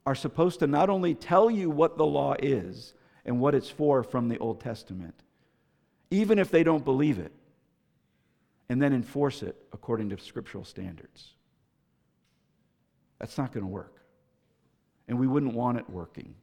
are 0.05 0.15
supposed 0.15 0.59
to 0.59 0.67
not 0.67 0.89
only 0.89 1.15
tell 1.15 1.49
you 1.49 1.69
what 1.69 1.97
the 1.97 2.05
law 2.05 2.35
is 2.39 2.93
and 3.25 3.39
what 3.39 3.55
it's 3.55 3.69
for 3.69 4.03
from 4.03 4.27
the 4.27 4.37
Old 4.39 4.59
Testament, 4.59 5.15
even 6.11 6.39
if 6.39 6.51
they 6.51 6.63
don't 6.63 6.85
believe 6.85 7.19
it, 7.19 7.31
and 8.69 8.81
then 8.81 8.93
enforce 8.93 9.41
it 9.43 9.55
according 9.73 10.09
to 10.09 10.17
scriptural 10.17 10.63
standards. 10.63 11.33
That's 13.19 13.37
not 13.37 13.51
going 13.51 13.65
to 13.65 13.71
work. 13.71 13.95
And 15.07 15.19
we 15.19 15.27
wouldn't 15.27 15.53
want 15.53 15.77
it 15.77 15.89
working. 15.89 16.35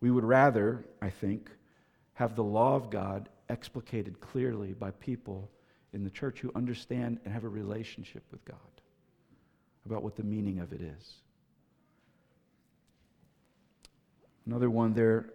We 0.00 0.10
would 0.10 0.24
rather, 0.24 0.84
I 1.00 1.10
think, 1.10 1.50
have 2.14 2.34
the 2.34 2.44
law 2.44 2.74
of 2.74 2.90
God 2.90 3.28
explicated 3.48 4.20
clearly 4.20 4.72
by 4.72 4.90
people 4.92 5.50
in 5.92 6.04
the 6.04 6.10
church 6.10 6.40
who 6.40 6.50
understand 6.54 7.18
and 7.24 7.32
have 7.32 7.44
a 7.44 7.48
relationship 7.48 8.22
with 8.30 8.44
God 8.44 8.56
about 9.86 10.02
what 10.02 10.16
the 10.16 10.22
meaning 10.22 10.58
of 10.60 10.72
it 10.72 10.80
is. 10.80 11.14
Another 14.46 14.70
one 14.70 14.92
there 14.94 15.30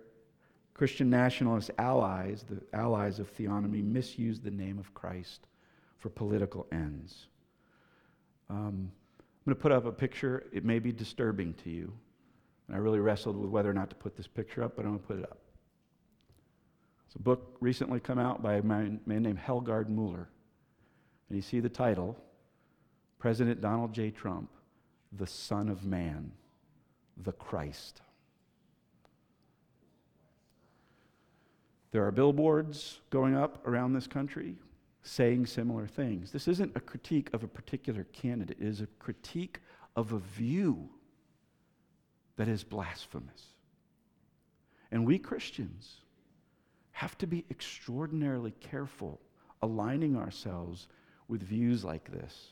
Christian 0.74 1.10
nationalist 1.10 1.72
allies, 1.78 2.44
the 2.44 2.62
allies 2.78 3.20
of 3.20 3.34
theonomy, 3.38 3.82
misused 3.82 4.44
the 4.44 4.52
name 4.52 4.78
of 4.78 4.94
Christ 4.94 5.48
for 5.98 6.10
political 6.10 6.68
ends. 6.70 7.28
Um, 8.50 8.92
going 9.46 9.56
to 9.56 9.62
put 9.62 9.72
up 9.72 9.86
a 9.86 9.92
picture. 9.92 10.46
It 10.52 10.66
may 10.66 10.80
be 10.80 10.92
disturbing 10.92 11.54
to 11.64 11.70
you. 11.70 11.94
And 12.68 12.76
I 12.76 12.80
really 12.80 13.00
wrestled 13.00 13.38
with 13.38 13.50
whether 13.50 13.70
or 13.70 13.74
not 13.74 13.90
to 13.90 13.96
put 13.96 14.16
this 14.18 14.28
picture 14.28 14.64
up, 14.64 14.76
but 14.76 14.86
I'm 14.86 14.92
going 14.92 15.00
to 15.00 15.08
put 15.08 15.20
it 15.20 15.24
up. 15.24 15.38
It's 17.06 17.16
a 17.16 17.20
book 17.20 17.56
recently 17.60 18.00
come 18.00 18.18
out 18.18 18.42
by 18.42 18.56
a 18.56 18.64
man, 18.64 19.00
man 19.06 19.24
named 19.24 19.38
Helgard 19.38 19.90
Mueller. 19.90 20.30
And 21.30 21.36
you 21.36 21.42
see 21.42 21.60
the 21.60 21.70
title 21.70 22.18
President 23.20 23.62
Donald 23.62 23.94
J. 23.94 24.12
Trump, 24.12 24.50
the 25.12 25.28
Son 25.28 25.70
of 25.70 25.86
Man, 25.86 26.32
the 27.18 27.32
Christ. 27.32 28.02
There 31.92 32.06
are 32.06 32.12
billboards 32.12 33.00
going 33.10 33.36
up 33.36 33.66
around 33.66 33.94
this 33.94 34.08
country 34.08 34.56
saying 35.06 35.46
similar 35.46 35.86
things. 35.86 36.32
This 36.32 36.48
isn't 36.48 36.72
a 36.76 36.80
critique 36.80 37.30
of 37.32 37.44
a 37.44 37.48
particular 37.48 38.06
candidate, 38.06 38.58
it 38.60 38.68
is 38.68 38.82
a 38.82 38.88
critique 39.00 39.60
of 39.96 40.12
a 40.12 40.20
view 40.20 40.90
that 42.38 42.48
is 42.48 42.64
blasphemous. 42.64 43.54
And 44.92 45.06
we 45.06 45.20
Christians 45.20 46.02
have 46.92 47.18
to 47.20 47.28
be 47.28 47.46
extraordinarily 47.52 48.52
careful 48.60 49.22
aligning 49.62 50.18
ourselves 50.18 50.88
with 51.28 51.42
views 51.42 51.84
like 51.84 52.12
this 52.12 52.50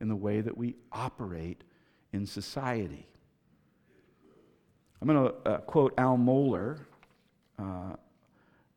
in 0.00 0.08
the 0.08 0.16
way 0.16 0.40
that 0.40 0.56
we 0.56 0.74
operate 0.92 1.62
in 2.12 2.26
society. 2.26 3.06
I'm 5.00 5.08
going 5.08 5.28
to 5.28 5.50
uh, 5.50 5.58
quote 5.58 5.94
Al 5.98 6.16
Mohler. 6.16 6.80
Uh, 7.58 7.94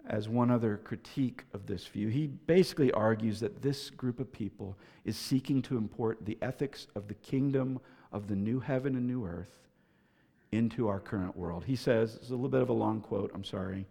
as 0.07 0.27
one 0.27 0.51
other 0.51 0.77
critique 0.83 1.43
of 1.53 1.65
this 1.65 1.87
view. 1.87 2.09
He 2.09 2.27
basically 2.27 2.91
argues 2.91 3.39
that 3.39 3.61
this 3.61 3.89
group 3.89 4.19
of 4.19 4.31
people 4.31 4.77
is 5.05 5.17
seeking 5.17 5.61
to 5.63 5.77
import 5.77 6.25
the 6.25 6.37
ethics 6.41 6.87
of 6.95 7.07
the 7.07 7.13
kingdom 7.15 7.79
of 8.11 8.27
the 8.27 8.35
new 8.35 8.59
heaven 8.59 8.95
and 8.95 9.07
new 9.07 9.25
earth 9.25 9.59
into 10.51 10.87
our 10.87 10.99
current 10.99 11.35
world. 11.35 11.63
He 11.65 11.75
says, 11.75 12.15
it's 12.15 12.29
a 12.29 12.33
little 12.33 12.49
bit 12.49 12.61
of 12.61 12.69
a 12.69 12.73
long 12.73 13.01
quote, 13.01 13.31
I'm 13.33 13.43
sorry. 13.43 13.87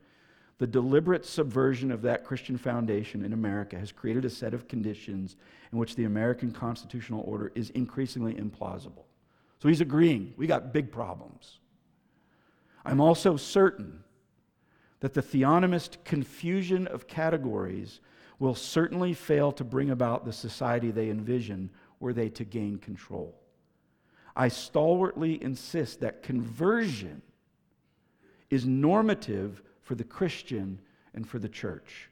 The 0.59 0.67
deliberate 0.67 1.27
subversion 1.27 1.91
of 1.91 2.03
that 2.03 2.25
Christian 2.25 2.57
foundation 2.57 3.25
in 3.25 3.33
America 3.33 3.79
has 3.79 3.91
created 3.91 4.25
a 4.25 4.31
set 4.31 4.55
of 4.55 4.69
conditions 4.69 5.37
in 5.73 5.79
which 5.79 5.97
the 5.97 6.05
American 6.05 6.53
constitutional 6.53 7.25
order 7.27 7.51
is 7.55 7.71
increasingly 7.71 8.35
implausible. 8.35 9.07
So 9.61 9.69
he's 9.69 9.81
agreeing, 9.81 10.35
we 10.37 10.47
got 10.47 10.73
big 10.73 10.93
problems. 10.93 11.59
I'm 12.85 13.01
also 13.01 13.37
certain 13.37 14.05
that 15.03 15.15
the 15.15 15.21
theonomist 15.21 15.97
confusion 16.05 16.87
of 16.87 17.09
categories 17.09 17.99
will 18.39 18.55
certainly 18.55 19.13
fail 19.13 19.51
to 19.51 19.65
bring 19.65 19.91
about 19.91 20.25
the 20.25 20.33
society 20.33 20.93
they 20.93 21.11
envision 21.11 21.69
were 21.99 22.13
they 22.13 22.29
to 22.29 22.45
gain 22.45 22.79
control. 22.79 23.35
I 24.37 24.47
stalwartly 24.47 25.43
insist 25.43 25.99
that 26.01 26.23
conversion 26.23 27.21
is 28.49 28.65
normative 28.65 29.61
for 29.83 29.97
the 29.97 30.05
Christian 30.05 30.79
and 31.15 31.29
for 31.29 31.41
the 31.41 31.49
church. 31.49 32.09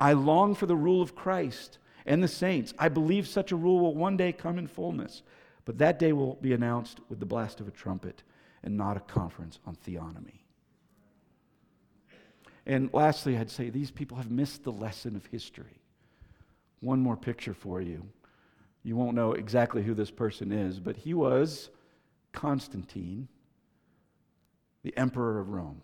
I 0.00 0.14
long 0.14 0.56
for 0.56 0.66
the 0.66 0.74
rule 0.74 1.00
of 1.00 1.14
Christ 1.14 1.78
and 2.06 2.24
the 2.24 2.28
saints. 2.28 2.74
I 2.76 2.88
believe 2.88 3.28
such 3.28 3.52
a 3.52 3.56
rule 3.56 3.78
will 3.78 3.94
one 3.94 4.16
day 4.16 4.32
come 4.32 4.58
in 4.58 4.66
fullness, 4.66 5.22
but 5.64 5.78
that 5.78 6.00
day 6.00 6.12
will 6.12 6.34
be 6.34 6.54
announced 6.54 6.98
with 7.08 7.20
the 7.20 7.26
blast 7.26 7.60
of 7.60 7.68
a 7.68 7.72
trumpet 7.72 8.24
and 8.64 8.76
not 8.76 8.96
a 8.96 9.00
conference 9.00 9.60
on 9.64 9.76
theonomy. 9.76 10.41
And 12.66 12.90
lastly, 12.92 13.36
I'd 13.36 13.50
say 13.50 13.70
these 13.70 13.90
people 13.90 14.16
have 14.16 14.30
missed 14.30 14.64
the 14.64 14.72
lesson 14.72 15.16
of 15.16 15.26
history. 15.26 15.80
One 16.80 17.00
more 17.00 17.16
picture 17.16 17.54
for 17.54 17.80
you. 17.80 18.04
You 18.84 18.96
won't 18.96 19.14
know 19.14 19.32
exactly 19.32 19.82
who 19.82 19.94
this 19.94 20.10
person 20.10 20.52
is, 20.52 20.80
but 20.80 20.96
he 20.96 21.14
was 21.14 21.70
Constantine, 22.32 23.28
the 24.82 24.96
emperor 24.96 25.38
of 25.38 25.50
Rome, 25.50 25.82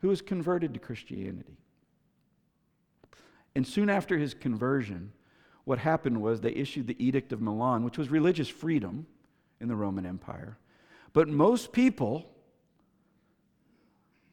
who 0.00 0.08
was 0.08 0.20
converted 0.20 0.74
to 0.74 0.80
Christianity. 0.80 1.58
And 3.54 3.66
soon 3.66 3.88
after 3.88 4.18
his 4.18 4.34
conversion, 4.34 5.12
what 5.64 5.78
happened 5.78 6.20
was 6.20 6.40
they 6.40 6.52
issued 6.52 6.86
the 6.86 7.02
Edict 7.02 7.32
of 7.32 7.40
Milan, 7.40 7.84
which 7.84 7.98
was 7.98 8.10
religious 8.10 8.48
freedom 8.48 9.06
in 9.60 9.68
the 9.68 9.76
Roman 9.76 10.04
Empire. 10.04 10.58
But 11.14 11.28
most 11.28 11.72
people 11.72 12.30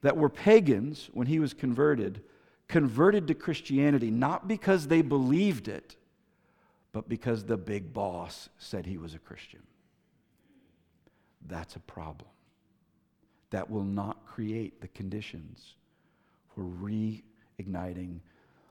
that 0.03 0.15
were 0.15 0.29
pagans 0.29 1.09
when 1.13 1.27
he 1.27 1.39
was 1.39 1.53
converted 1.53 2.21
converted 2.67 3.27
to 3.27 3.33
Christianity 3.33 4.09
not 4.09 4.47
because 4.47 4.87
they 4.87 5.01
believed 5.01 5.67
it, 5.67 5.95
but 6.91 7.09
because 7.09 7.43
the 7.43 7.57
big 7.57 7.93
boss 7.93 8.49
said 8.57 8.85
he 8.85 8.97
was 8.97 9.13
a 9.13 9.19
Christian. 9.19 9.61
That's 11.47 11.75
a 11.75 11.79
problem. 11.79 12.29
That 13.49 13.69
will 13.69 13.83
not 13.83 14.25
create 14.25 14.81
the 14.81 14.87
conditions 14.87 15.75
for 16.55 16.63
reigniting 16.63 18.19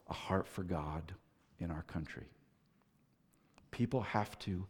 a 0.08 0.14
heart 0.14 0.48
for 0.48 0.62
God 0.62 1.12
in 1.60 1.70
our 1.70 1.82
country. 1.82 2.26
People 3.70 4.00
have 4.00 4.38
to 4.40 4.66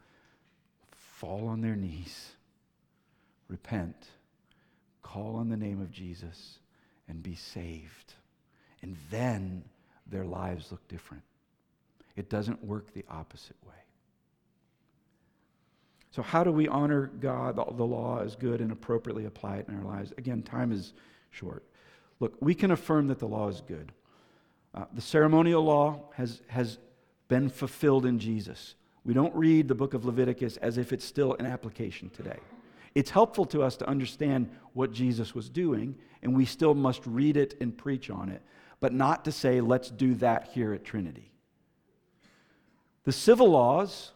fall 0.90 1.48
on 1.48 1.60
their 1.60 1.76
knees, 1.76 2.32
repent, 3.48 4.08
call 5.02 5.36
on 5.36 5.48
the 5.48 5.56
name 5.56 5.80
of 5.80 5.90
Jesus 5.90 6.58
and 7.08 7.22
be 7.22 7.34
saved. 7.34 8.14
And 8.82 8.96
then 9.10 9.64
their 10.06 10.24
lives 10.24 10.70
look 10.70 10.86
different. 10.88 11.22
It 12.16 12.28
doesn't 12.28 12.64
work 12.64 12.92
the 12.92 13.04
opposite 13.10 13.56
way. 13.66 13.74
So, 16.10 16.20
how 16.20 16.44
do 16.44 16.52
we 16.52 16.68
honor 16.68 17.10
God? 17.20 17.56
The 17.56 17.84
law 17.84 18.20
is 18.20 18.36
good 18.36 18.60
and 18.60 18.70
appropriately 18.70 19.24
apply 19.24 19.56
it 19.56 19.68
in 19.68 19.76
our 19.78 19.84
lives. 19.84 20.12
Again, 20.18 20.42
time 20.42 20.70
is 20.70 20.92
short. 21.30 21.64
Look, 22.20 22.36
we 22.40 22.54
can 22.54 22.70
affirm 22.70 23.08
that 23.08 23.18
the 23.18 23.26
law 23.26 23.48
is 23.48 23.62
good. 23.62 23.92
Uh, 24.74 24.84
the 24.92 25.00
ceremonial 25.00 25.64
law 25.64 26.00
has, 26.14 26.42
has 26.48 26.78
been 27.28 27.48
fulfilled 27.48 28.04
in 28.04 28.18
Jesus. 28.18 28.74
We 29.04 29.14
don't 29.14 29.34
read 29.34 29.68
the 29.68 29.74
book 29.74 29.94
of 29.94 30.04
Leviticus 30.04 30.58
as 30.58 30.76
if 30.76 30.92
it's 30.92 31.04
still 31.04 31.32
in 31.34 31.46
application 31.46 32.10
today. 32.10 32.38
It's 32.94 33.10
helpful 33.10 33.44
to 33.46 33.62
us 33.62 33.76
to 33.76 33.88
understand 33.88 34.50
what 34.74 34.92
Jesus 34.92 35.34
was 35.34 35.48
doing, 35.48 35.96
and 36.22 36.36
we 36.36 36.44
still 36.44 36.74
must 36.74 37.06
read 37.06 37.36
it 37.36 37.54
and 37.60 37.76
preach 37.76 38.10
on 38.10 38.28
it, 38.28 38.42
but 38.80 38.92
not 38.92 39.24
to 39.24 39.32
say, 39.32 39.60
let's 39.60 39.90
do 39.90 40.14
that 40.16 40.48
here 40.52 40.72
at 40.72 40.84
Trinity. 40.84 41.32
The 43.04 43.12
civil 43.12 43.50
laws, 43.50 44.12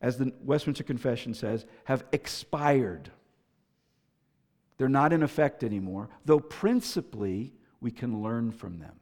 as 0.00 0.18
the 0.18 0.32
Westminster 0.42 0.84
Confession 0.84 1.34
says, 1.34 1.64
have 1.84 2.04
expired. 2.12 3.10
They're 4.76 4.88
not 4.88 5.12
in 5.12 5.22
effect 5.22 5.64
anymore, 5.64 6.08
though 6.24 6.40
principally 6.40 7.52
we 7.80 7.90
can 7.90 8.22
learn 8.22 8.52
from 8.52 8.78
them. 8.78 8.94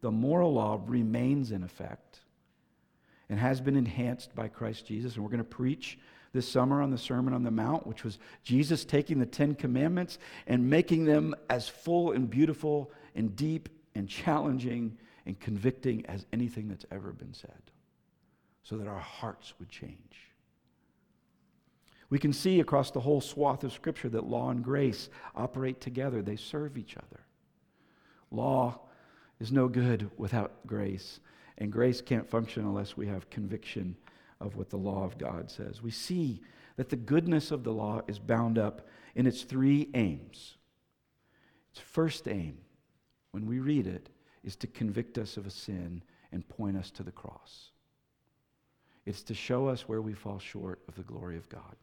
The 0.00 0.10
moral 0.10 0.52
law 0.52 0.80
remains 0.86 1.52
in 1.52 1.62
effect 1.62 2.20
and 3.28 3.38
has 3.38 3.60
been 3.60 3.76
enhanced 3.76 4.34
by 4.34 4.48
Christ 4.48 4.86
Jesus, 4.86 5.14
and 5.14 5.24
we're 5.24 5.30
going 5.30 5.38
to 5.38 5.44
preach 5.44 5.98
this 6.32 6.48
summer 6.48 6.82
on 6.82 6.90
the 6.90 6.98
Sermon 6.98 7.32
on 7.32 7.42
the 7.42 7.50
Mount, 7.50 7.86
which 7.86 8.04
was 8.04 8.18
Jesus 8.42 8.84
taking 8.84 9.18
the 9.18 9.26
Ten 9.26 9.54
Commandments 9.54 10.18
and 10.46 10.68
making 10.68 11.04
them 11.04 11.34
as 11.48 11.68
full 11.68 12.12
and 12.12 12.28
beautiful 12.28 12.92
and 13.14 13.34
deep 13.34 13.68
and 13.94 14.08
challenging 14.08 14.98
and 15.24 15.40
convicting 15.40 16.04
as 16.06 16.26
anything 16.32 16.68
that's 16.68 16.84
ever 16.90 17.12
been 17.12 17.34
said, 17.34 17.70
so 18.62 18.76
that 18.76 18.86
our 18.86 19.00
hearts 19.00 19.54
would 19.58 19.68
change. 19.68 19.96
We 22.10 22.18
can 22.20 22.32
see 22.32 22.60
across 22.60 22.90
the 22.92 23.00
whole 23.00 23.20
swath 23.20 23.64
of 23.64 23.72
Scripture 23.72 24.08
that 24.10 24.28
law 24.28 24.50
and 24.50 24.62
grace 24.62 25.08
operate 25.34 25.80
together, 25.80 26.22
they 26.22 26.36
serve 26.36 26.78
each 26.78 26.96
other. 26.96 27.20
Law 28.30 28.80
is 29.40 29.50
no 29.50 29.68
good 29.68 30.10
without 30.16 30.66
grace, 30.66 31.18
and 31.58 31.72
grace 31.72 32.00
can't 32.00 32.28
function 32.28 32.64
unless 32.64 32.96
we 32.96 33.06
have 33.06 33.30
conviction 33.30 33.96
of 34.40 34.56
what 34.56 34.70
the 34.70 34.76
law 34.76 35.04
of 35.04 35.18
God 35.18 35.50
says. 35.50 35.82
We 35.82 35.90
see 35.90 36.42
that 36.76 36.90
the 36.90 36.96
goodness 36.96 37.50
of 37.50 37.64
the 37.64 37.72
law 37.72 38.02
is 38.06 38.18
bound 38.18 38.58
up 38.58 38.86
in 39.14 39.26
its 39.26 39.42
three 39.42 39.88
aims 39.94 40.56
its 41.76 41.84
first 41.84 42.26
aim, 42.26 42.56
when 43.32 43.44
we 43.44 43.58
read 43.58 43.86
it, 43.86 44.08
is 44.42 44.56
to 44.56 44.66
convict 44.66 45.18
us 45.18 45.36
of 45.36 45.46
a 45.46 45.50
sin 45.50 46.02
and 46.32 46.48
point 46.48 46.74
us 46.74 46.90
to 46.92 47.02
the 47.02 47.12
cross. 47.12 47.72
It's 49.04 49.22
to 49.24 49.34
show 49.34 49.68
us 49.68 49.86
where 49.86 50.00
we 50.00 50.14
fall 50.14 50.38
short 50.38 50.80
of 50.88 50.94
the 50.94 51.02
glory 51.02 51.36
of 51.36 51.50
God. 51.50 51.76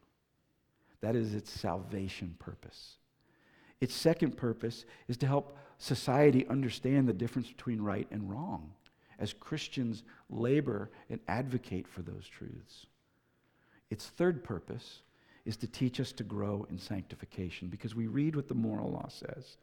That 1.01 1.15
is 1.15 1.35
its 1.35 1.51
salvation 1.51 2.35
purpose. 2.39 2.97
Its 3.81 3.93
second 3.93 4.35
purpose 4.35 4.85
is 5.07 5.17
to 5.17 5.27
help 5.27 5.59
society 5.77 6.47
understand 6.47 7.07
the 7.07 7.13
difference 7.13 7.49
between 7.49 7.79
right 7.79 8.07
and 8.09 8.27
wrong 8.31 8.71
as 9.19 9.33
Christians 9.33 10.03
labor 10.29 10.89
and 11.09 11.19
advocate 11.27 11.87
for 11.87 12.01
those 12.01 12.27
truths. 12.27 12.87
Its 13.89 14.07
third 14.07 14.43
purpose 14.43 15.01
is 15.45 15.57
to 15.57 15.67
teach 15.67 15.99
us 15.99 16.11
to 16.13 16.23
grow 16.23 16.65
in 16.69 16.77
sanctification 16.77 17.67
because 17.67 17.95
we 17.95 18.07
read 18.07 18.35
what 18.35 18.47
the 18.47 18.55
moral 18.55 18.91
law 18.91 19.07
says 19.07 19.57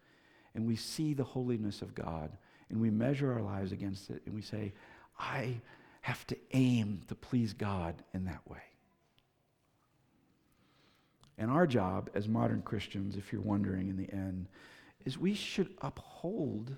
and 0.54 0.66
we 0.66 0.76
see 0.76 1.14
the 1.14 1.24
holiness 1.24 1.82
of 1.82 1.94
God 1.94 2.30
and 2.68 2.80
we 2.80 2.90
measure 2.90 3.32
our 3.32 3.42
lives 3.42 3.72
against 3.72 4.10
it 4.10 4.22
and 4.26 4.34
we 4.34 4.42
say, 4.42 4.72
I 5.18 5.60
have 6.02 6.26
to 6.28 6.36
aim 6.52 7.02
to 7.08 7.14
please 7.14 7.52
God 7.52 7.94
in 8.14 8.24
that 8.26 8.46
way. 8.48 8.62
And 11.38 11.50
our 11.50 11.66
job 11.66 12.10
as 12.14 12.28
modern 12.28 12.62
Christians, 12.62 13.16
if 13.16 13.32
you're 13.32 13.40
wondering 13.40 13.88
in 13.88 13.96
the 13.96 14.12
end, 14.12 14.46
is 15.04 15.18
we 15.18 15.34
should 15.34 15.70
uphold 15.80 16.76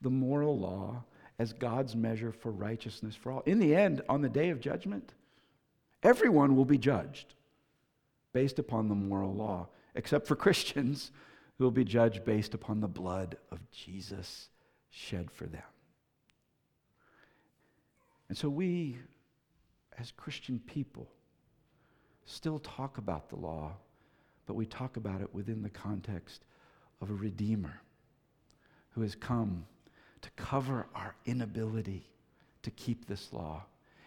the 0.00 0.10
moral 0.10 0.58
law 0.58 1.04
as 1.40 1.54
God's 1.54 1.96
measure 1.96 2.32
for 2.32 2.52
righteousness 2.52 3.16
for 3.16 3.32
all. 3.32 3.40
In 3.46 3.60
the 3.60 3.74
end, 3.74 4.02
on 4.10 4.20
the 4.20 4.28
day 4.28 4.50
of 4.50 4.60
judgment, 4.60 5.14
everyone 6.02 6.54
will 6.54 6.66
be 6.66 6.76
judged 6.76 7.32
based 8.34 8.58
upon 8.58 8.88
the 8.88 8.94
moral 8.94 9.32
law, 9.32 9.68
except 9.94 10.28
for 10.28 10.36
Christians 10.46 11.12
who 11.56 11.64
will 11.64 11.70
be 11.70 11.82
judged 11.82 12.26
based 12.26 12.52
upon 12.52 12.80
the 12.82 12.88
blood 12.88 13.38
of 13.50 13.58
Jesus 13.70 14.50
shed 14.90 15.30
for 15.30 15.46
them. 15.46 15.62
And 18.28 18.36
so 18.36 18.50
we, 18.50 18.98
as 19.98 20.12
Christian 20.12 20.60
people, 20.66 21.08
still 22.26 22.58
talk 22.58 22.98
about 22.98 23.30
the 23.30 23.36
law, 23.36 23.72
but 24.44 24.56
we 24.56 24.66
talk 24.66 24.98
about 24.98 25.22
it 25.22 25.34
within 25.34 25.62
the 25.62 25.70
context 25.70 26.44
of 27.00 27.08
a 27.08 27.14
Redeemer 27.14 27.80
who 28.90 29.00
has 29.00 29.14
come 29.14 29.64
to 30.22 30.30
cover 30.36 30.86
our 30.94 31.14
inability 31.26 32.04
to 32.62 32.70
keep 32.70 33.06
this 33.06 33.32
law 33.32 33.64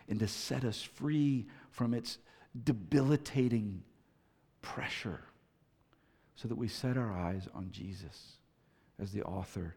and 0.07 0.19
to 0.19 0.27
set 0.27 0.63
us 0.63 0.81
free 0.81 1.45
from 1.71 1.93
its 1.93 2.17
debilitating 2.63 3.83
pressure 4.61 5.21
so 6.35 6.47
that 6.47 6.57
we 6.57 6.67
set 6.67 6.97
our 6.97 7.11
eyes 7.11 7.47
on 7.53 7.69
Jesus 7.71 8.33
as 8.99 9.11
the 9.11 9.23
author 9.23 9.75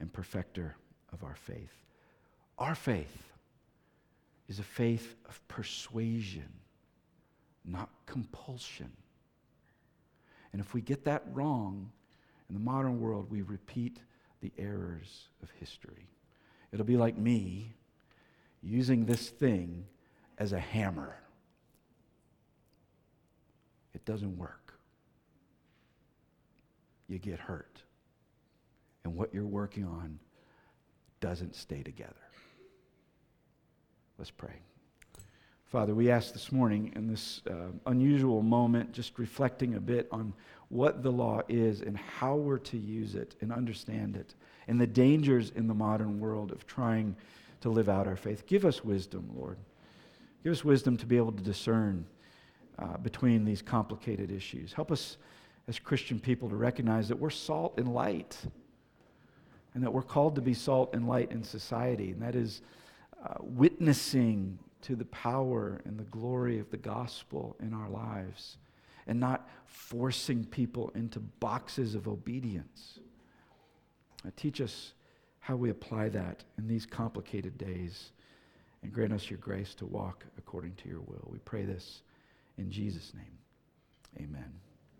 and 0.00 0.12
perfecter 0.12 0.76
of 1.12 1.24
our 1.24 1.34
faith. 1.34 1.84
Our 2.58 2.74
faith 2.74 3.32
is 4.48 4.58
a 4.58 4.64
faith 4.64 5.14
of 5.28 5.46
persuasion, 5.48 6.48
not 7.64 7.90
compulsion. 8.06 8.92
And 10.52 10.60
if 10.60 10.74
we 10.74 10.80
get 10.80 11.04
that 11.04 11.24
wrong, 11.32 11.90
in 12.48 12.54
the 12.54 12.60
modern 12.60 13.00
world, 13.00 13.30
we 13.30 13.42
repeat 13.42 14.00
the 14.40 14.52
errors 14.58 15.28
of 15.42 15.50
history. 15.58 16.08
It'll 16.72 16.86
be 16.86 16.96
like 16.96 17.16
me 17.16 17.74
using 18.62 19.06
this 19.06 19.28
thing 19.28 19.86
as 20.38 20.52
a 20.52 20.60
hammer. 20.60 21.16
It 23.94 24.04
doesn't 24.04 24.36
work. 24.36 24.74
You 27.08 27.18
get 27.18 27.38
hurt. 27.38 27.82
And 29.04 29.16
what 29.16 29.32
you're 29.32 29.46
working 29.46 29.84
on 29.84 30.18
doesn't 31.20 31.56
stay 31.56 31.82
together. 31.82 32.14
Let's 34.18 34.30
pray. 34.30 34.60
Father, 35.64 35.94
we 35.94 36.10
ask 36.10 36.32
this 36.32 36.50
morning 36.50 36.92
in 36.96 37.08
this 37.08 37.42
uh, 37.48 37.72
unusual 37.86 38.42
moment, 38.42 38.92
just 38.92 39.18
reflecting 39.18 39.74
a 39.74 39.80
bit 39.80 40.08
on 40.10 40.32
what 40.68 41.02
the 41.02 41.10
law 41.10 41.40
is 41.48 41.80
and 41.80 41.96
how 41.96 42.34
we're 42.36 42.58
to 42.58 42.76
use 42.76 43.14
it 43.14 43.34
and 43.40 43.52
understand 43.52 44.16
it, 44.16 44.34
and 44.66 44.80
the 44.80 44.86
dangers 44.86 45.50
in 45.56 45.66
the 45.66 45.74
modern 45.74 46.20
world 46.20 46.52
of 46.52 46.66
trying 46.66 47.16
to 47.60 47.70
live 47.70 47.88
out 47.88 48.06
our 48.06 48.16
faith. 48.16 48.46
Give 48.46 48.64
us 48.64 48.84
wisdom, 48.84 49.30
Lord. 49.34 49.56
Give 50.44 50.52
us 50.52 50.64
wisdom 50.64 50.96
to 50.98 51.06
be 51.06 51.16
able 51.16 51.32
to 51.32 51.42
discern 51.42 52.06
uh, 52.78 52.98
between 52.98 53.44
these 53.44 53.62
complicated 53.62 54.30
issues. 54.30 54.72
Help 54.72 54.92
us 54.92 55.16
as 55.66 55.78
Christian 55.78 56.20
people 56.20 56.48
to 56.48 56.56
recognize 56.56 57.08
that 57.08 57.18
we're 57.18 57.30
salt 57.30 57.74
and 57.78 57.92
light, 57.92 58.36
and 59.74 59.82
that 59.82 59.92
we're 59.92 60.02
called 60.02 60.34
to 60.34 60.42
be 60.42 60.54
salt 60.54 60.94
and 60.94 61.08
light 61.08 61.32
in 61.32 61.42
society, 61.42 62.10
and 62.10 62.22
that 62.22 62.34
is 62.34 62.60
uh, 63.24 63.34
witnessing 63.40 64.58
to 64.82 64.94
the 64.94 65.04
power 65.06 65.80
and 65.84 65.98
the 65.98 66.04
glory 66.04 66.58
of 66.58 66.70
the 66.70 66.76
gospel 66.76 67.56
in 67.60 67.74
our 67.74 67.88
lives 67.88 68.58
and 69.08 69.18
not 69.18 69.48
forcing 69.64 70.44
people 70.44 70.92
into 70.94 71.18
boxes 71.18 71.94
of 71.94 72.06
obedience. 72.06 73.00
Uh, 74.24 74.30
teach 74.36 74.60
us 74.60 74.92
how 75.40 75.56
we 75.56 75.70
apply 75.70 76.10
that 76.10 76.44
in 76.58 76.68
these 76.68 76.84
complicated 76.84 77.56
days 77.56 78.10
and 78.82 78.92
grant 78.92 79.12
us 79.12 79.30
your 79.30 79.38
grace 79.38 79.74
to 79.74 79.86
walk 79.86 80.24
according 80.36 80.74
to 80.74 80.88
your 80.88 81.00
will. 81.00 81.28
We 81.30 81.38
pray 81.38 81.64
this 81.64 82.02
in 82.58 82.70
Jesus' 82.70 83.12
name. 83.14 83.38
Amen. 84.18 84.67